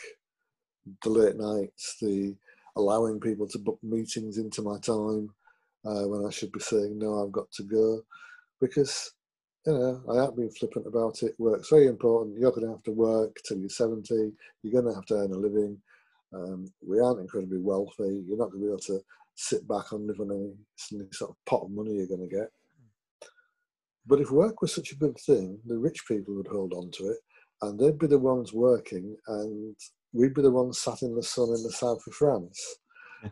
[1.03, 2.37] the late nights, the
[2.79, 5.31] allowing people to book meetings into my time
[5.85, 8.01] uh, when I should be saying, no, I've got to go.
[8.61, 9.13] Because,
[9.67, 11.35] you know, I have been flippant about it.
[11.39, 12.39] Work's very important.
[12.39, 14.33] You're going to have to work till you're 70.
[14.63, 15.79] You're going to have to earn a living.
[16.33, 18.23] Um, we aren't incredibly wealthy.
[18.27, 19.01] You're not going to be able to
[19.35, 20.53] sit back and live on any,
[20.93, 22.49] any sort of pot of money you're going to get.
[24.07, 27.09] But if work was such a good thing, the rich people would hold on to
[27.09, 27.19] it
[27.63, 29.77] and they'd be the ones working and
[30.13, 32.77] we'd be the ones sat in the sun in the south of France.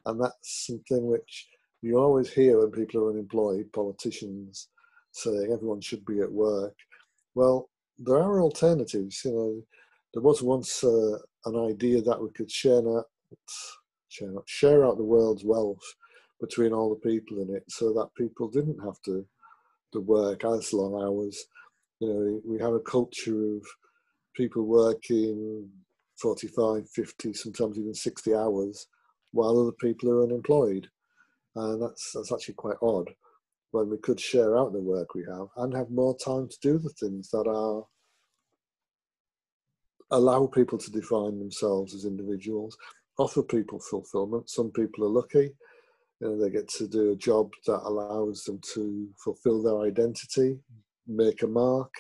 [0.07, 1.49] and that's something which
[1.83, 4.69] you always hear when people are unemployed, politicians
[5.13, 6.75] saying everyone should be at work.
[7.35, 9.23] Well, there are alternatives.
[9.25, 9.63] You know,
[10.13, 13.07] there was once uh, an idea that we could share out,
[14.09, 15.95] share out, share out the world's wealth
[16.41, 19.25] between all the people in it, so that people didn't have to
[19.93, 21.47] to work as long hours.
[22.01, 23.63] You know, we have a culture of
[24.35, 25.71] people working
[26.21, 28.87] 45, 50, sometimes even 60 hours
[29.33, 30.89] while other people are unemployed.
[31.55, 33.11] And that's, that's actually quite odd
[33.71, 36.79] when we could share out the work we have and have more time to do
[36.79, 37.85] the things that are
[40.13, 42.77] allow people to define themselves as individuals,
[43.19, 44.49] offer people fulfillment.
[44.49, 45.51] Some people are lucky,
[46.21, 50.59] you know, they get to do a job that allows them to fulfill their identity,
[51.07, 51.93] make a mark.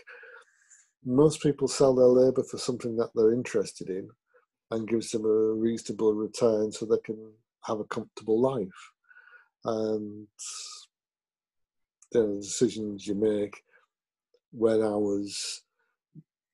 [1.06, 4.10] Most people sell their labour for something that they're interested in
[4.72, 7.30] and gives them a reasonable return so they can
[7.64, 8.90] have a comfortable life.
[9.64, 10.26] And
[12.10, 13.62] the decisions you make
[14.50, 15.62] when I was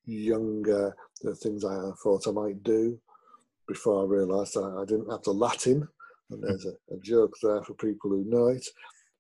[0.05, 3.01] younger, the things I thought I might do
[3.69, 5.89] before I realised I didn't have the Latin
[6.31, 6.47] And hmm.
[6.47, 8.67] there's a, a joke there for people who know it.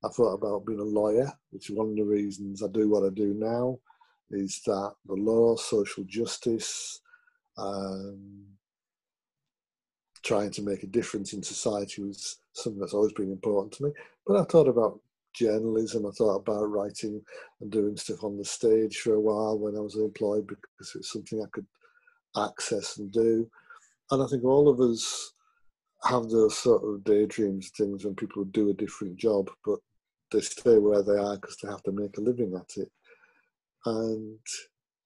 [0.05, 3.05] I thought about being a lawyer, which is one of the reasons I do what
[3.05, 3.79] I do now,
[4.33, 7.01] is that the law, social justice,
[7.59, 8.45] um,
[10.23, 13.90] trying to make a difference in society was something that's always been important to me.
[14.27, 15.01] But I thought about
[15.35, 17.21] journalism, I thought about writing
[17.61, 20.99] and doing stuff on the stage for a while when I was employed because it
[20.99, 21.66] was something I could
[22.37, 23.51] access and do.
[24.11, 25.33] And I think all of us
[26.05, 29.79] have those sort of daydreams things when people do a different job, but
[30.31, 32.90] they stay where they are because they have to make a living at it.
[33.87, 34.38] And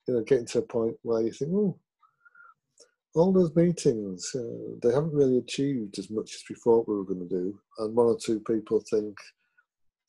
[0.06, 1.78] you know, getting to a point where you think, oh,
[3.14, 7.04] all those meetings, uh, they haven't really achieved as much as we thought we were
[7.04, 7.58] going to do.
[7.78, 9.16] And one or two people think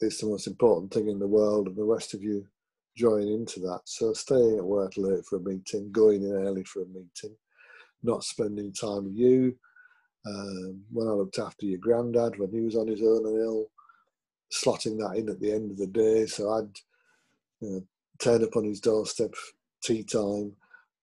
[0.02, 2.46] it's the most important thing in the world, and the rest of you
[2.98, 3.82] join into that.
[3.86, 7.36] So staying at work late for a meeting, going in early for a meeting,
[8.04, 9.56] not spending time with you.
[10.26, 13.68] Um, when I looked after your granddad when he was on his own and ill,
[14.52, 16.26] slotting that in at the end of the day.
[16.26, 16.78] So I'd
[17.62, 17.84] you know,
[18.20, 19.34] turn up on his doorstep,
[19.84, 20.54] tea time,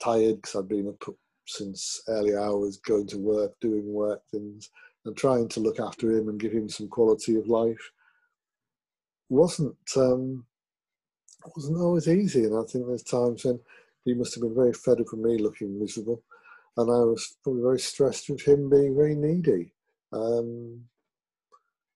[0.03, 1.15] tired because I'd been up
[1.47, 4.71] since early hours, going to work, doing work things,
[5.05, 7.91] and trying to look after him and give him some quality of life
[9.29, 10.45] wasn't um,
[11.57, 12.45] wasn't always easy.
[12.45, 13.61] And I think there's times when
[14.05, 16.23] he must have been very fed up with me looking miserable,
[16.77, 19.73] and I was probably very stressed with him being very needy.
[20.13, 20.85] Um,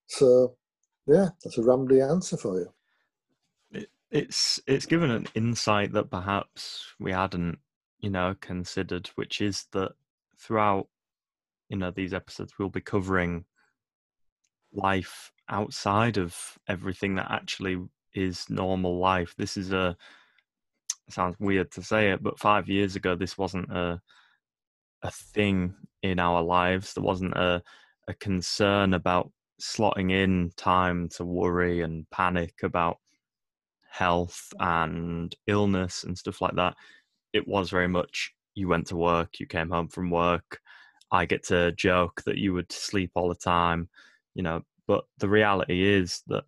[0.06, 0.56] so
[1.06, 2.72] yeah, that's a rambly answer for you.
[4.10, 7.58] It, it's it's given an insight that perhaps we hadn't,
[8.00, 9.92] you know, considered, which is that
[10.38, 10.88] throughout,
[11.68, 13.44] you know, these episodes we'll be covering
[14.72, 16.36] life outside of
[16.68, 17.78] everything that actually
[18.14, 19.34] is normal life.
[19.36, 19.96] This is a
[21.10, 24.00] sounds weird to say it, but five years ago this wasn't a
[25.02, 26.94] a thing in our lives.
[26.94, 27.62] There wasn't a
[28.08, 32.98] a concern about slotting in time to worry and panic about
[33.90, 36.74] health and illness and stuff like that.
[37.32, 40.60] It was very much you went to work, you came home from work.
[41.10, 43.88] I get to joke that you would sleep all the time,
[44.34, 44.62] you know.
[44.86, 46.44] But the reality is that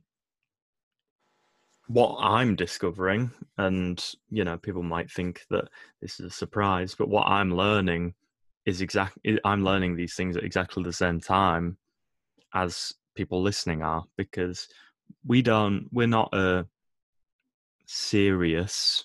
[1.88, 5.68] what I'm discovering, and you know, people might think that
[6.00, 8.14] this is a surprise, but what I'm learning
[8.66, 11.78] is exactly I'm learning these things at exactly the same time
[12.54, 14.68] as people listening are because
[15.26, 16.66] we don't we're not a
[17.92, 19.04] serious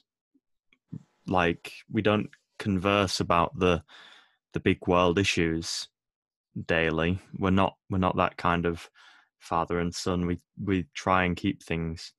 [1.27, 3.83] like we don't converse about the
[4.53, 5.87] the big world issues
[6.67, 7.19] daily.
[7.37, 8.89] We're not we're not that kind of
[9.39, 10.27] father and son.
[10.27, 12.13] We we try and keep things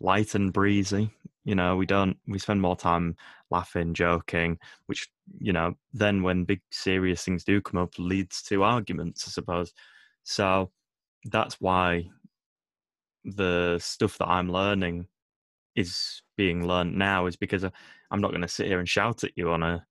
[0.00, 1.10] light and breezy
[1.44, 1.76] you know?
[1.76, 3.16] We don't we spend more time
[3.50, 8.62] laughing joking which you know then when big serious things do come up leads to
[8.62, 9.72] arguments i suppose.
[10.22, 10.70] So
[11.26, 12.08] that's why
[13.24, 15.06] the stuff that i'm learning
[15.74, 17.70] is being learned now is because uh,
[18.10, 19.84] i'm not going to sit here and shout at you on a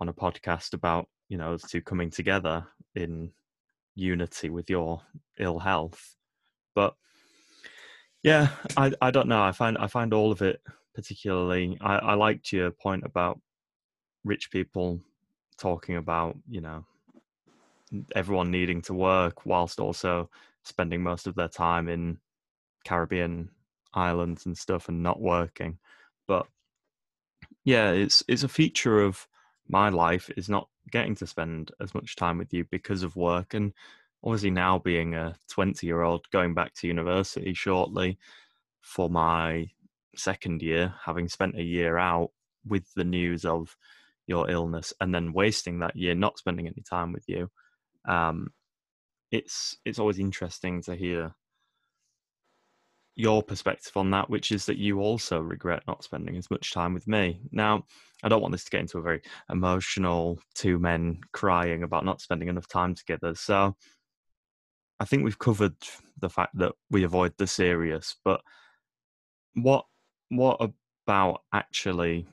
[0.00, 3.30] on a podcast about you know those two coming together in
[3.94, 5.00] unity with your
[5.38, 6.16] ill health
[6.74, 6.94] but
[8.22, 9.42] yeah, I I don't know.
[9.42, 10.60] I find I find all of it
[10.94, 11.78] particularly.
[11.80, 13.40] I I liked your point about
[14.24, 15.00] rich people
[15.56, 16.84] talking about you know
[18.14, 20.28] everyone needing to work whilst also
[20.64, 22.18] spending most of their time in
[22.84, 23.48] Caribbean
[23.94, 25.78] islands and stuff and not working.
[26.26, 26.46] But
[27.64, 29.26] yeah, it's it's a feature of
[29.68, 33.54] my life is not getting to spend as much time with you because of work
[33.54, 33.72] and
[34.24, 38.18] obviously now being a 20 year old going back to university shortly
[38.80, 39.68] for my
[40.16, 42.30] second year having spent a year out
[42.66, 43.76] with the news of
[44.26, 47.50] your illness and then wasting that year not spending any time with you
[48.06, 48.48] um,
[49.30, 51.34] it's it's always interesting to hear
[53.18, 56.94] your perspective on that which is that you also regret not spending as much time
[56.94, 57.82] with me now
[58.22, 62.20] i don't want this to get into a very emotional two men crying about not
[62.20, 63.74] spending enough time together so
[65.00, 65.76] I think we've covered
[66.20, 68.40] the fact that we avoid the serious, but
[69.54, 69.84] what
[70.30, 70.60] what
[71.06, 72.26] about actually,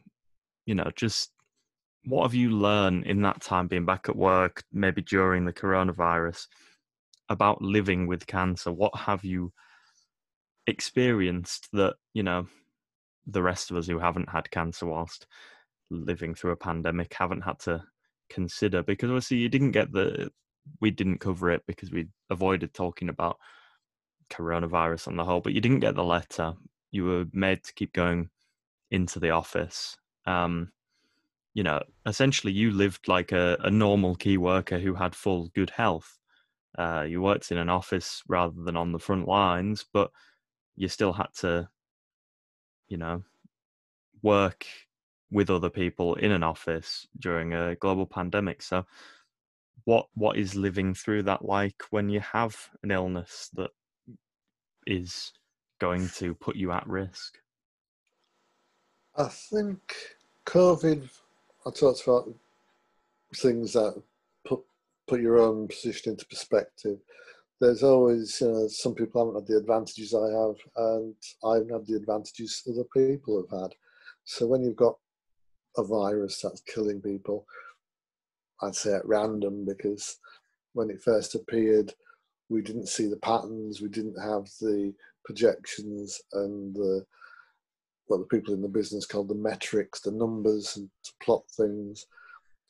[0.65, 1.31] you know, just
[2.05, 6.47] what have you learned in that time being back at work, maybe during the coronavirus,
[7.29, 8.71] about living with cancer?
[8.71, 9.53] What have you
[10.67, 12.47] experienced that, you know,
[13.27, 15.27] the rest of us who haven't had cancer whilst
[15.89, 17.83] living through a pandemic haven't had to
[18.29, 18.83] consider?
[18.83, 20.31] Because obviously you didn't get the
[20.81, 23.37] we didn't cover it because we avoided talking about
[24.31, 25.41] coronavirus on the whole.
[25.41, 26.53] But you didn't get the letter.
[26.91, 28.29] You were made to keep going
[28.89, 29.95] into the office.
[30.25, 30.71] Um,
[31.53, 35.69] you know, essentially, you lived like a, a normal key worker who had full good
[35.69, 36.17] health.
[36.77, 40.11] uh, you worked in an office rather than on the front lines, but
[40.75, 41.69] you still had to,
[42.87, 43.23] you know,
[44.21, 44.65] work
[45.31, 48.61] with other people in an office during a global pandemic.
[48.61, 48.85] So,
[49.85, 53.71] what what is living through that like when you have an illness that
[54.87, 55.31] is
[55.79, 57.37] going to put you at risk?
[59.17, 59.95] I think
[60.45, 61.09] COVID.
[61.67, 62.29] I talked about
[63.35, 64.01] things that
[64.45, 64.61] put
[65.07, 66.99] put your own position into perspective.
[67.61, 71.87] There's always, know, some people haven't had the advantages I have, and I haven't had
[71.87, 73.71] the advantages other people have had.
[74.25, 74.97] So when you've got
[75.77, 77.45] a virus that's killing people,
[78.61, 80.17] I'd say at random because
[80.73, 81.93] when it first appeared,
[82.49, 84.93] we didn't see the patterns, we didn't have the
[85.23, 87.05] projections and the
[88.07, 92.05] what the people in the business called the metrics, the numbers, and to plot things.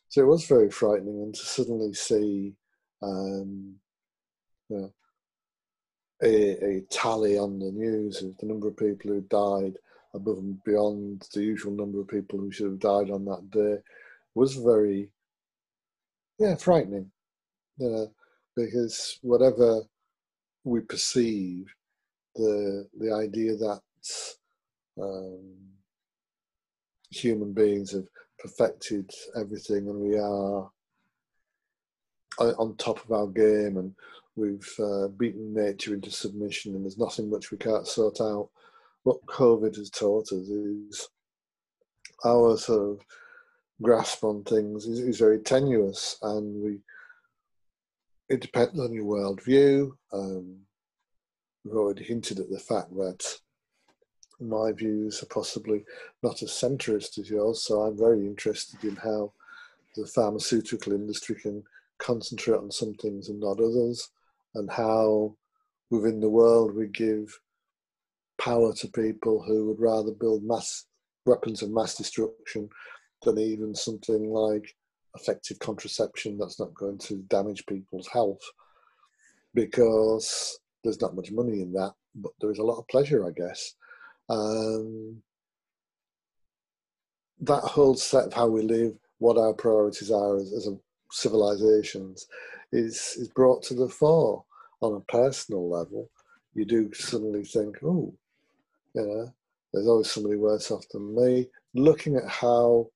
[0.07, 2.53] So it was very frightening, and to suddenly see
[3.01, 3.75] um,
[4.69, 4.93] you know,
[6.23, 9.77] a, a tally on the news of the number of people who died
[10.13, 13.77] above and beyond the usual number of people who should have died on that day
[14.33, 15.09] was very,
[16.39, 17.11] yeah, frightening.
[17.77, 18.11] You know,
[18.55, 19.81] because whatever
[20.63, 21.73] we perceive,
[22.35, 23.81] the the idea that
[25.01, 25.55] um,
[27.11, 28.07] human beings have
[28.39, 30.69] perfected everything and we are
[32.39, 33.93] on top of our game and
[34.35, 38.49] we've uh, beaten nature into submission and there's nothing much we can't sort out.
[39.03, 41.07] What COVID has taught us is
[42.25, 43.05] our sort of
[43.81, 46.79] grasp on things is, is very tenuous and we
[48.27, 49.91] it depends on your worldview.
[50.11, 50.57] Um,
[51.63, 53.23] we've already hinted at the fact that
[54.39, 55.85] my views are possibly
[56.23, 59.31] not as centrist as yours, so I'm very interested in how
[59.95, 61.63] the pharmaceutical industry can
[61.99, 64.09] concentrate on some things and not others,
[64.55, 65.35] and how
[65.91, 67.39] within the world we give
[68.37, 70.85] power to people who would rather build mass
[71.25, 72.69] weapons of mass destruction
[73.23, 74.75] than even something like
[75.15, 78.41] effective contraception that's not going to damage people's health
[79.53, 83.31] because there's not much money in that, but there is a lot of pleasure, I
[83.31, 83.73] guess.
[84.29, 85.21] Um,
[87.41, 90.77] that whole set of how we live, what our priorities are as, as a
[91.11, 92.27] civilizations,
[92.71, 94.43] is is brought to the fore
[94.81, 96.09] on a personal level.
[96.53, 98.13] You do suddenly think, oh,
[98.93, 99.33] you know,
[99.73, 101.47] there's always somebody worse off than me.
[101.73, 102.87] Looking at how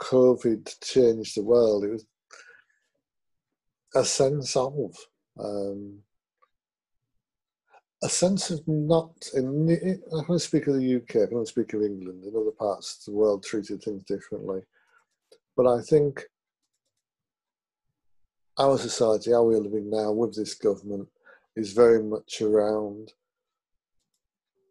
[0.00, 2.06] COVID changed the world, it was
[3.94, 4.94] a sense of
[5.38, 5.98] um,
[8.02, 9.12] a sense of not.
[9.34, 11.22] In, I can speak of the UK.
[11.22, 12.24] I can speak of England.
[12.24, 14.62] In other parts of the world, treated things differently.
[15.56, 16.24] But I think
[18.58, 21.08] our society, how we're living now with this government,
[21.56, 23.12] is very much around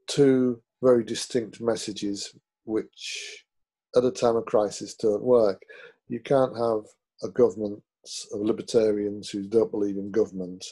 [0.08, 3.46] two very distinct messages, which
[3.96, 5.62] at a time of crisis don't work.
[6.08, 6.82] You can't have
[7.24, 7.82] a government
[8.34, 10.66] of libertarians who don't believe in government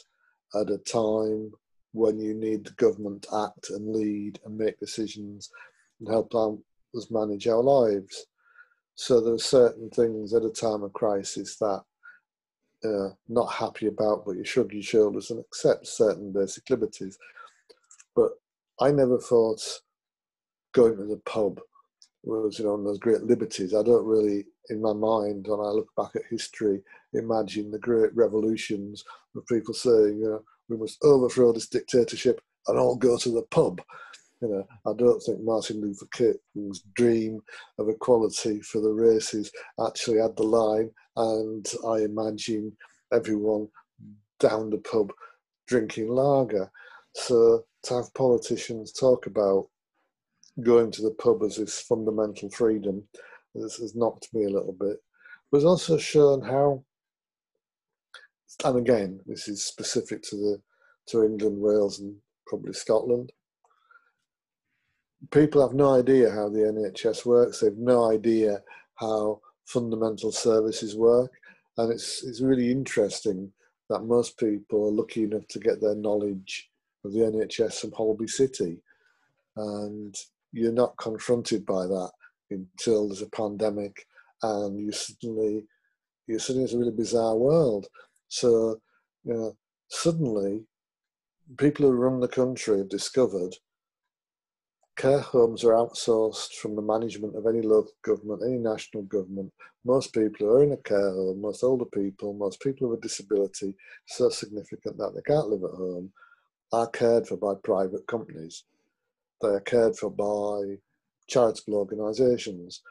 [0.54, 1.52] at a time
[1.92, 5.50] when you need the government to act and lead and make decisions
[5.98, 8.26] and help us manage our lives.
[8.94, 11.82] So there are certain things at a time of crisis that
[12.84, 17.18] uh, not happy about, but you shrug your shoulders and accept certain basic liberties.
[18.14, 18.30] But
[18.80, 19.60] I never thought
[20.72, 21.60] going to the pub
[22.22, 23.74] was, you know, one of those great liberties.
[23.74, 26.82] I don't really, in my mind, when I look back at history,
[27.14, 29.04] imagine the great revolutions
[29.36, 33.42] of people saying, you know, we must overthrow this dictatorship and all go to the
[33.50, 33.80] pub.
[34.40, 37.40] You know, I don't think Martin Luther King's dream
[37.78, 39.52] of equality for the races
[39.86, 42.74] actually had the line, and I imagine
[43.12, 43.68] everyone
[44.38, 45.12] down the pub
[45.66, 46.70] drinking lager.
[47.14, 49.68] So to have politicians talk about
[50.62, 53.02] going to the pub as this fundamental freedom
[53.54, 54.98] this has knocked me a little bit.
[55.50, 56.84] But it's also shown how
[58.64, 60.62] and again, this is specific to the
[61.08, 62.16] to England, Wales, and
[62.46, 63.32] probably Scotland.
[65.30, 67.60] People have no idea how the NHS works.
[67.60, 68.62] They've no idea
[68.94, 71.32] how fundamental services work,
[71.76, 73.52] and it's it's really interesting
[73.88, 76.70] that most people are lucky enough to get their knowledge
[77.04, 78.82] of the NHS from Holby City,
[79.56, 80.14] and
[80.52, 82.10] you're not confronted by that
[82.50, 84.06] until there's a pandemic,
[84.42, 85.66] and you suddenly
[86.26, 87.86] you're suddenly it's a really bizarre world.
[88.28, 88.80] So,
[89.24, 89.56] you know,
[89.88, 90.64] suddenly
[91.58, 93.54] people who run the country have discovered
[95.00, 99.50] care homes are outsourced from the management of any local government, any national government.
[99.82, 103.02] Most people who are in a care home, most older people, most people with a
[103.02, 103.74] disability
[104.06, 106.12] so significant that they can't live at home,
[106.72, 108.64] are cared for by private companies.
[109.40, 110.76] They are cared for by
[111.28, 112.82] charitable organisations.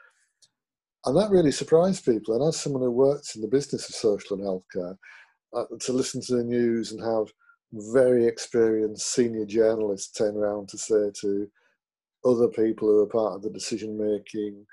[1.06, 2.34] And that really surprised people.
[2.34, 4.98] And as someone who works in the business of social and healthcare,
[5.54, 7.32] uh, to listen to the news and have
[7.72, 11.48] very experienced senior journalists turn around to say to
[12.26, 14.66] other people who are part of the decision making,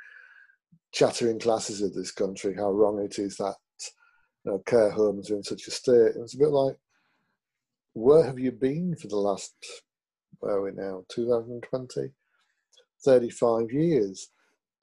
[0.92, 3.54] chattering classes of this country how wrong it is that
[4.44, 6.14] you know, care homes are in such a state.
[6.14, 6.76] And it's a bit like,
[7.94, 9.54] where have you been for the last,
[10.38, 12.12] where are we now, 2020?
[13.04, 14.28] 35 years.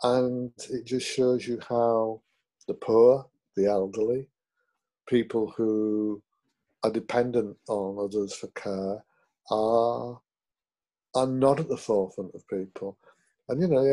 [0.03, 2.21] And it just shows you how
[2.67, 4.27] the poor, the elderly,
[5.07, 6.21] people who
[6.83, 9.03] are dependent on others for care
[9.49, 10.19] are
[11.15, 12.97] are not at the forefront of people.
[13.49, 13.83] And you know,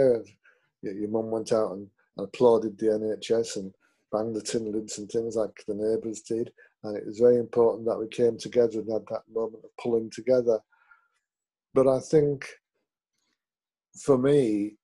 [0.82, 3.74] yeah, your mum went out and, and applauded the NHS and
[4.12, 6.52] banged the tin lids and things like the neighbours did.
[6.82, 10.10] And it was very important that we came together and had that moment of pulling
[10.10, 10.60] together.
[11.74, 12.48] But I think
[14.02, 14.76] for me,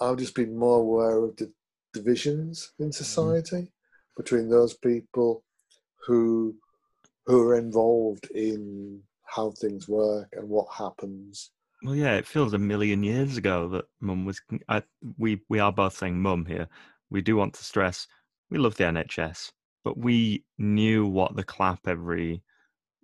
[0.00, 1.52] I've just been more aware of the
[1.92, 2.92] divisions in mm-hmm.
[2.92, 4.16] society mm-hmm.
[4.16, 5.44] between those people
[6.06, 6.56] who
[7.26, 11.50] who are involved in how things work and what happens.
[11.82, 14.40] Well, yeah, it feels a million years ago that Mum was.
[14.68, 14.82] I,
[15.18, 16.68] we we are both saying Mum here.
[17.10, 18.06] We do want to stress
[18.50, 19.50] we love the NHS,
[19.82, 22.42] but we knew what the clap every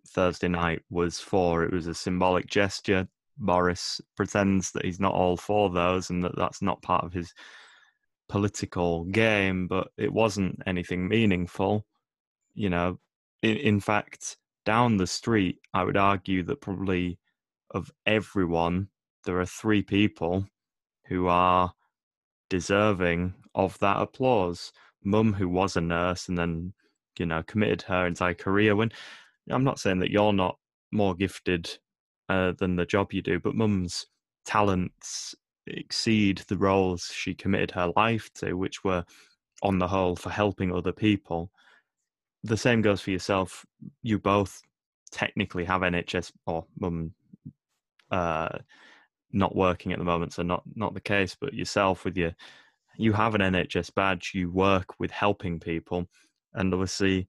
[0.07, 1.65] Thursday night was for.
[1.65, 3.09] It was a symbolic gesture.
[3.37, 7.33] Boris pretends that he's not all for those and that that's not part of his
[8.29, 11.85] political game, but it wasn't anything meaningful.
[12.55, 12.99] You know,
[13.43, 17.19] in, in fact, down the street, I would argue that probably
[17.71, 18.89] of everyone,
[19.25, 20.47] there are three people
[21.07, 21.73] who are
[22.49, 24.73] deserving of that applause.
[25.03, 26.73] Mum, who was a nurse and then,
[27.19, 28.77] you know, committed her entire career.
[28.77, 28.93] When
[29.49, 30.59] I'm not saying that you're not
[30.93, 31.79] more gifted
[32.29, 34.07] uh, than the job you do, but Mum's
[34.45, 35.35] talents
[35.67, 39.05] exceed the roles she committed her life to, which were,
[39.63, 41.51] on the whole, for helping other people
[42.43, 43.65] the same goes for yourself.
[44.03, 44.61] You both
[45.11, 47.13] technically have NHS or mum
[48.11, 48.59] uh,
[49.33, 51.37] not working at the moment, so not not the case.
[51.41, 52.33] But yourself with your,
[52.97, 54.33] you have an NHS badge.
[54.35, 56.09] You work with helping people,
[56.55, 57.29] and obviously,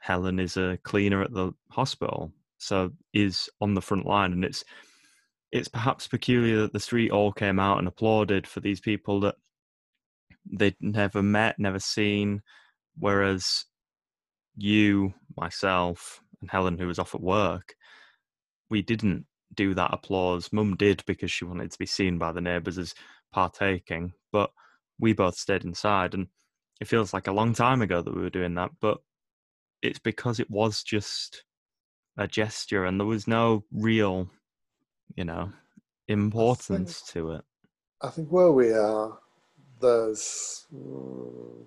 [0.00, 4.64] Helen is a cleaner at the hospital, so is on the front line, and it's
[5.52, 9.34] it's perhaps peculiar that the street all came out and applauded for these people that
[10.50, 12.42] they'd never met, never seen,
[12.98, 13.64] whereas
[14.58, 17.74] you, myself, and Helen, who was off at work,
[18.70, 20.52] we didn't do that applause.
[20.52, 22.94] Mum did because she wanted to be seen by the neighbours as
[23.32, 24.50] partaking, but
[24.98, 26.14] we both stayed inside.
[26.14, 26.26] And
[26.80, 28.98] it feels like a long time ago that we were doing that, but
[29.82, 31.44] it's because it was just
[32.16, 34.28] a gesture and there was no real,
[35.14, 35.52] you know,
[36.08, 37.44] importance think, to it.
[38.02, 39.18] I think where we are,
[39.80, 40.66] there's.
[40.74, 41.64] Mm,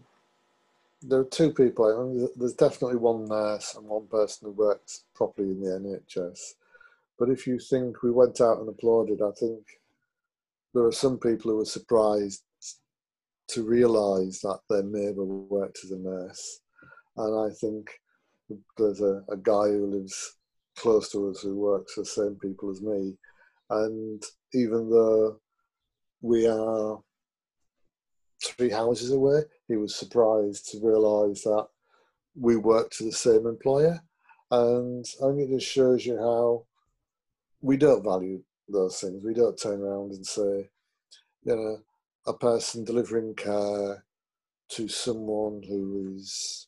[1.02, 1.86] there are two people.
[1.86, 5.70] I mean, there's definitely one nurse and one person who works properly in the
[6.18, 6.39] NHS.
[7.18, 9.64] But if you think we went out and applauded, I think
[10.74, 12.43] there are some people who were surprised
[13.49, 16.62] to realise that their neighbour worked as a nurse.
[17.18, 17.89] And I think
[18.78, 20.38] there's a, a guy who lives
[20.78, 23.18] close to us who works for the same people as me.
[23.70, 24.24] And
[24.54, 25.39] even though
[26.22, 26.99] we are
[28.43, 31.67] three houses away, he was surprised to realise that
[32.35, 34.01] we worked for the same employer.
[34.49, 36.65] And I think it just shows you how
[37.61, 39.23] we don't value those things.
[39.23, 40.69] We don't turn around and say,
[41.43, 41.77] you know,
[42.27, 44.03] a person delivering care
[44.69, 46.67] to someone who is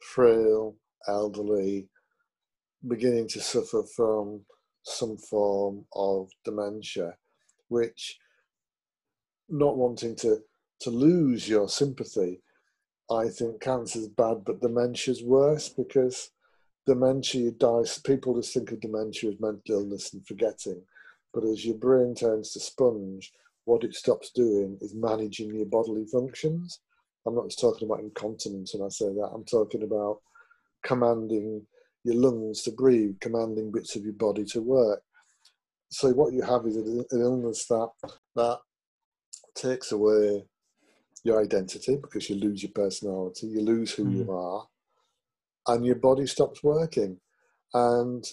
[0.00, 0.76] frail,
[1.08, 1.88] elderly,
[2.86, 4.42] beginning to suffer from
[4.82, 7.16] some form of dementia,
[7.68, 8.18] which
[9.48, 10.38] not wanting to
[10.80, 12.40] to lose your sympathy.
[13.10, 16.30] I think cancer's bad, but dementia's worse because
[16.86, 17.82] dementia, you die.
[18.04, 20.82] People just think of dementia as mental illness and forgetting.
[21.32, 23.32] But as your brain turns to sponge,
[23.64, 26.80] what it stops doing is managing your bodily functions.
[27.26, 29.30] I'm not just talking about incontinence when I say that.
[29.34, 30.20] I'm talking about
[30.84, 31.66] commanding
[32.04, 35.02] your lungs to breathe, commanding bits of your body to work.
[35.90, 37.88] So what you have is an illness that
[38.36, 38.58] that
[39.54, 40.44] takes away
[41.26, 44.16] your identity because you lose your personality, you lose who mm.
[44.16, 44.66] you are,
[45.68, 47.18] and your body stops working.
[47.74, 48.24] And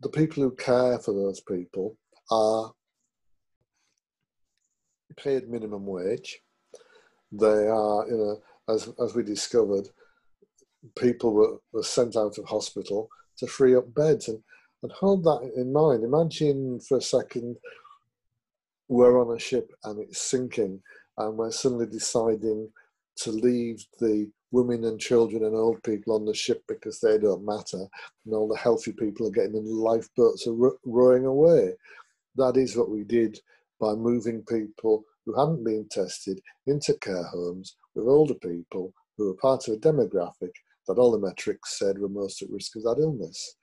[0.00, 1.96] the people who care for those people
[2.30, 2.72] are
[5.16, 6.40] paid minimum wage.
[7.30, 9.88] They are, you know, as as we discovered,
[10.96, 13.08] people were, were sent out of hospital
[13.38, 14.42] to free up beds and,
[14.82, 16.04] and hold that in mind.
[16.04, 17.56] Imagine for a second
[18.88, 20.80] we're on a ship and it's sinking
[21.18, 22.68] and we're suddenly deciding
[23.16, 27.44] to leave the women and children and old people on the ship because they don't
[27.44, 27.86] matter
[28.24, 31.72] and all the healthy people are getting in lifeboats and rowing away.
[32.36, 33.38] That is what we did
[33.80, 39.36] by moving people who hadn't been tested into care homes with older people who were
[39.36, 40.52] part of a demographic
[40.86, 43.56] that all the metrics said were most at risk of that illness.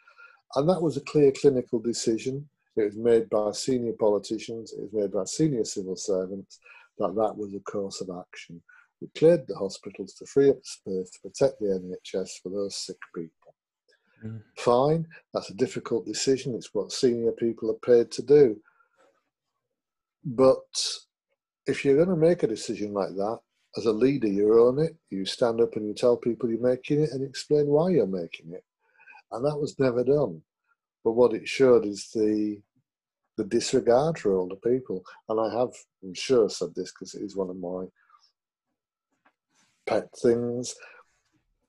[0.55, 2.47] And that was a clear clinical decision.
[2.75, 6.59] It was made by senior politicians, it was made by senior civil servants
[6.99, 8.61] that that was a course of action.
[9.01, 12.97] We cleared the hospitals to free up space to protect the NHS for those sick
[13.15, 13.55] people.
[14.25, 14.41] Mm.
[14.57, 16.55] Fine, that's a difficult decision.
[16.55, 18.57] It's what senior people are paid to do.
[20.25, 20.65] But
[21.65, 23.39] if you're going to make a decision like that,
[23.77, 24.95] as a leader, you own it.
[25.09, 28.51] You stand up and you tell people you're making it and explain why you're making
[28.51, 28.63] it.
[29.31, 30.41] And that was never done.
[31.03, 32.59] But what it showed is the
[33.39, 35.01] the disregard for older people.
[35.29, 35.69] And I have,
[36.03, 37.85] I'm sure, said this because it is one of my
[39.87, 40.75] pet things.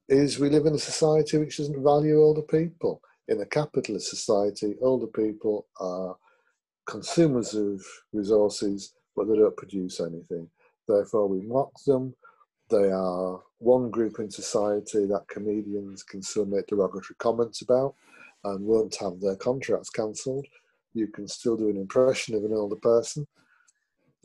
[0.08, 3.00] Is we live in a society which doesn't value older people.
[3.28, 6.16] In a capitalist society, older people are
[6.88, 7.80] consumers of
[8.12, 10.50] resources, but they don't produce anything.
[10.88, 12.16] Therefore, we mock them.
[12.68, 17.94] They are one group in society that comedians can still make derogatory comments about
[18.42, 20.46] and won't have their contracts cancelled.
[20.94, 23.26] You can still do an impression of an older person,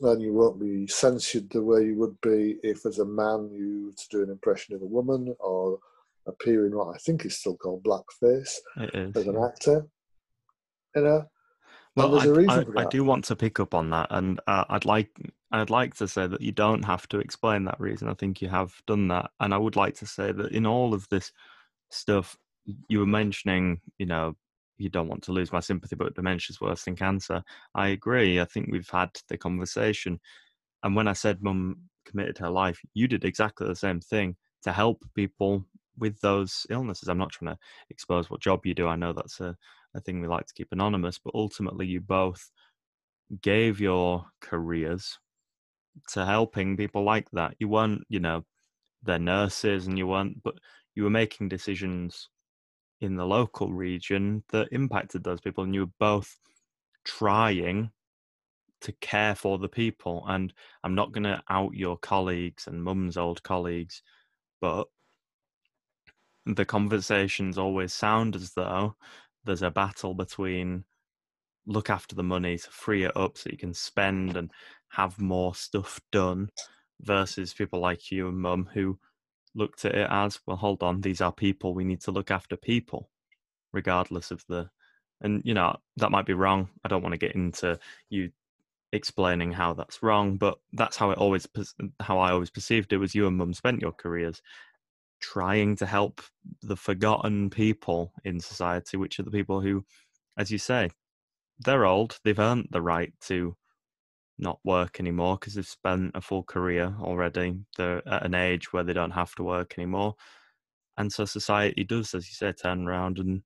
[0.00, 3.86] and you won't be censured the way you would be if, as a man, you
[3.86, 5.78] were to do an impression of a woman or
[6.26, 9.86] appear in what I think is still called blackface as an actor.
[10.94, 11.24] You know,
[11.96, 15.18] well, I, I, I, do want to pick up on that, and uh, I'd like
[15.50, 18.08] I'd like to say that you don't have to explain that reason.
[18.08, 20.92] I think you have done that, and I would like to say that in all
[20.92, 21.32] of this
[21.90, 22.36] stuff,
[22.88, 24.36] you were mentioning, you know,
[24.78, 27.42] you don't want to lose my sympathy, but dementia is worse than cancer.
[27.74, 28.40] I agree.
[28.40, 30.20] I think we've had the conversation,
[30.82, 34.72] and when I said mum committed her life, you did exactly the same thing to
[34.72, 35.64] help people
[35.98, 37.08] with those illnesses.
[37.08, 37.58] I'm not trying to
[37.90, 38.86] expose what job you do.
[38.86, 39.56] I know that's a
[39.94, 42.50] a thing we like to keep anonymous, but ultimately you both
[43.42, 45.18] gave your careers
[46.12, 47.54] to helping people like that.
[47.58, 48.44] You weren't, you know,
[49.02, 50.54] they're nurses and you weren't, but
[50.94, 52.28] you were making decisions
[53.00, 56.38] in the local region that impacted those people and you were both
[57.04, 57.90] trying
[58.80, 60.24] to care for the people.
[60.28, 60.52] And
[60.84, 64.02] I'm not going to out your colleagues and mum's old colleagues,
[64.60, 64.86] but
[66.46, 68.94] the conversations always sound as though
[69.44, 70.84] there's a battle between
[71.66, 74.52] look after the money to free it up so you can spend and
[74.88, 76.48] have more stuff done
[77.00, 78.96] versus people like you and mum who
[79.56, 82.56] looked at it as well hold on these are people we need to look after
[82.56, 83.10] people
[83.72, 84.68] regardless of the
[85.22, 86.68] and you know that might be wrong.
[86.84, 87.78] I don't want to get into
[88.10, 88.30] you
[88.92, 91.46] explaining how that's wrong but that's how it always
[92.00, 94.40] how i always perceived it was you and mum spent your careers
[95.20, 96.20] trying to help
[96.62, 99.84] the forgotten people in society, which are the people who,
[100.36, 100.90] as you say,
[101.60, 103.56] they're old, they've earned the right to
[104.38, 107.58] not work anymore because they've spent a full career already.
[107.76, 110.14] They're at an age where they don't have to work anymore.
[110.98, 113.42] And so society does, as you say, turn around and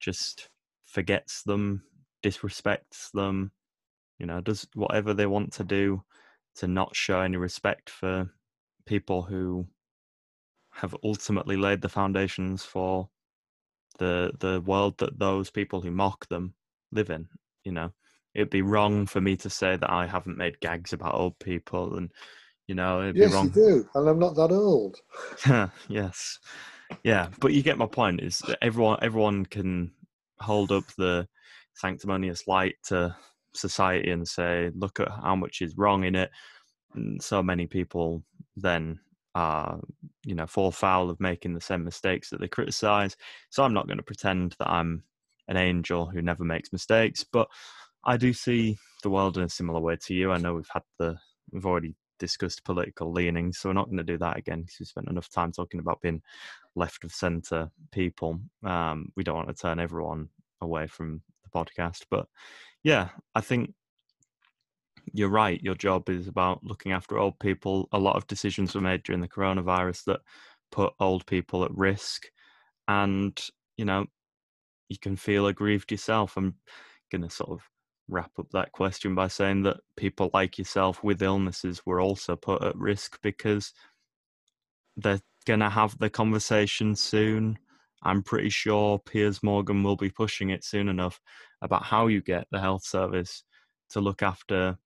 [0.00, 0.48] just
[0.86, 1.82] forgets them,
[2.22, 3.52] disrespects them,
[4.18, 6.02] you know, does whatever they want to do
[6.56, 8.30] to not show any respect for
[8.86, 9.66] people who
[10.72, 13.08] have ultimately laid the foundations for
[13.98, 16.54] the the world that those people who mock them
[16.92, 17.28] live in.
[17.64, 17.92] You know,
[18.34, 21.96] it'd be wrong for me to say that I haven't made gags about old people,
[21.96, 22.10] and
[22.66, 23.46] you know, it'd yes, be wrong.
[23.46, 24.96] you do, and I'm not that old.
[25.88, 26.38] yes,
[27.04, 28.20] yeah, but you get my point.
[28.20, 29.92] Is that everyone everyone can
[30.40, 31.26] hold up the
[31.74, 33.14] sanctimonious light to
[33.54, 36.30] society and say, look at how much is wrong in it.
[36.94, 38.22] And so many people
[38.56, 39.00] then
[40.24, 43.16] you know, fall foul of making the same mistakes that they criticize.
[43.50, 45.04] So I'm not going to pretend that I'm
[45.48, 47.48] an angel who never makes mistakes, but
[48.04, 50.32] I do see the world in a similar way to you.
[50.32, 51.16] I know we've had the,
[51.52, 54.86] we've already discussed political leanings, so we're not going to do that again because we
[54.86, 56.22] spent enough time talking about being
[56.76, 58.40] left of centre people.
[58.64, 60.28] Um, we don't want to turn everyone
[60.60, 62.26] away from the podcast, but
[62.82, 63.74] yeah, I think
[65.12, 65.60] you're right.
[65.62, 67.88] Your job is about looking after old people.
[67.92, 70.20] A lot of decisions were made during the coronavirus that
[70.70, 72.26] put old people at risk.
[72.88, 73.38] And,
[73.76, 74.06] you know,
[74.88, 76.36] you can feel aggrieved yourself.
[76.36, 76.54] I'm
[77.10, 77.60] going to sort of
[78.10, 82.62] wrap up that question by saying that people like yourself with illnesses were also put
[82.62, 83.72] at risk because
[84.96, 87.58] they're going to have the conversation soon.
[88.02, 91.20] I'm pretty sure Piers Morgan will be pushing it soon enough
[91.62, 93.44] about how you get the health service
[93.90, 94.78] to look after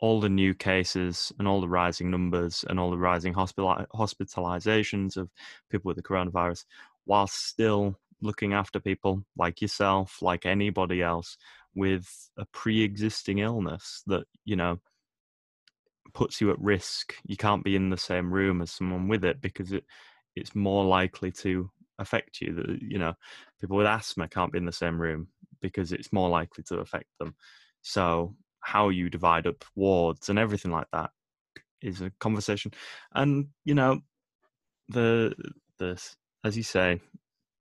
[0.00, 5.16] all the new cases and all the rising numbers and all the rising hospital hospitalizations
[5.16, 5.30] of
[5.70, 6.64] people with the coronavirus
[7.04, 11.36] while still looking after people like yourself like anybody else
[11.74, 14.78] with a pre-existing illness that you know
[16.12, 19.40] puts you at risk you can't be in the same room as someone with it
[19.40, 19.84] because it
[20.34, 23.14] it's more likely to affect you that you know
[23.60, 25.28] people with asthma can't be in the same room
[25.60, 27.34] because it's more likely to affect them
[27.82, 31.10] so how you divide up wards and everything like that
[31.82, 32.72] is a conversation.
[33.14, 34.00] And you know,
[34.88, 35.34] the
[35.78, 36.02] the
[36.44, 37.00] as you say,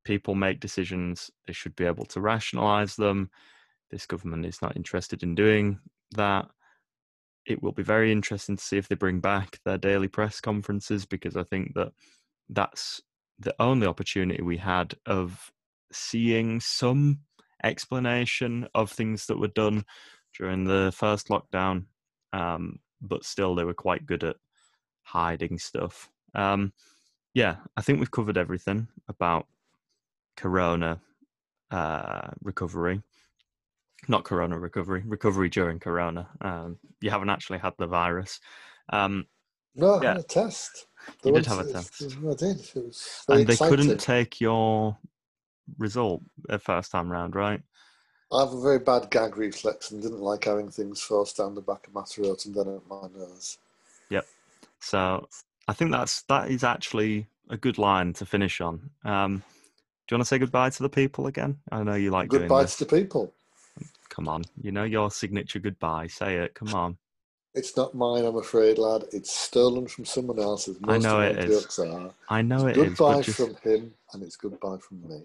[0.04, 1.30] people make decisions.
[1.48, 3.30] They should be able to rationalize them.
[3.92, 5.80] This government is not interested in doing
[6.12, 6.48] that.
[7.46, 11.06] It will be very interesting to see if they bring back their daily press conferences
[11.06, 11.92] because I think that
[12.50, 13.02] that's
[13.40, 15.52] the only opportunity we had of
[15.92, 17.20] seeing some
[17.64, 19.84] explanation of things that were done
[20.38, 21.86] during the first lockdown,
[22.34, 24.36] um, but still they were quite good at
[25.04, 26.10] hiding stuff.
[26.36, 26.74] Um,
[27.34, 29.48] yeah, I think we've covered everything about
[30.38, 31.00] Corona
[31.72, 33.02] uh, recovery.
[34.08, 36.28] Not Corona recovery, recovery during Corona.
[36.42, 38.40] Um, you haven't actually had the virus.
[38.92, 39.26] Um,
[39.76, 40.08] no, I yeah.
[40.10, 40.88] had a test.
[41.24, 42.04] you did have a test.
[42.04, 42.76] I did.
[42.76, 43.78] and they exciting.
[43.78, 44.98] couldn't take your
[45.78, 47.62] result the first time round, right?
[48.32, 51.62] I have a very bad gag reflex and didn't like having things forced down the
[51.62, 53.58] back of my throat and then at my nose.
[54.10, 54.26] Yep.
[54.80, 55.28] So
[55.68, 58.92] I think that's that is actually a good line to finish on.
[59.04, 61.58] Um, do you want to say goodbye to the people again?
[61.72, 63.34] I know you like goodbye to the people.
[64.10, 66.08] Come on, you know your signature goodbye.
[66.08, 66.54] Say it.
[66.54, 66.98] Come on.
[67.56, 69.06] It's not mine, I'm afraid, lad.
[69.12, 70.80] It's stolen from someone else's.
[70.82, 71.80] Most I know it is.
[71.80, 72.12] Are.
[72.30, 75.24] I know it's it goodbye is, from him, and it's goodbye from me.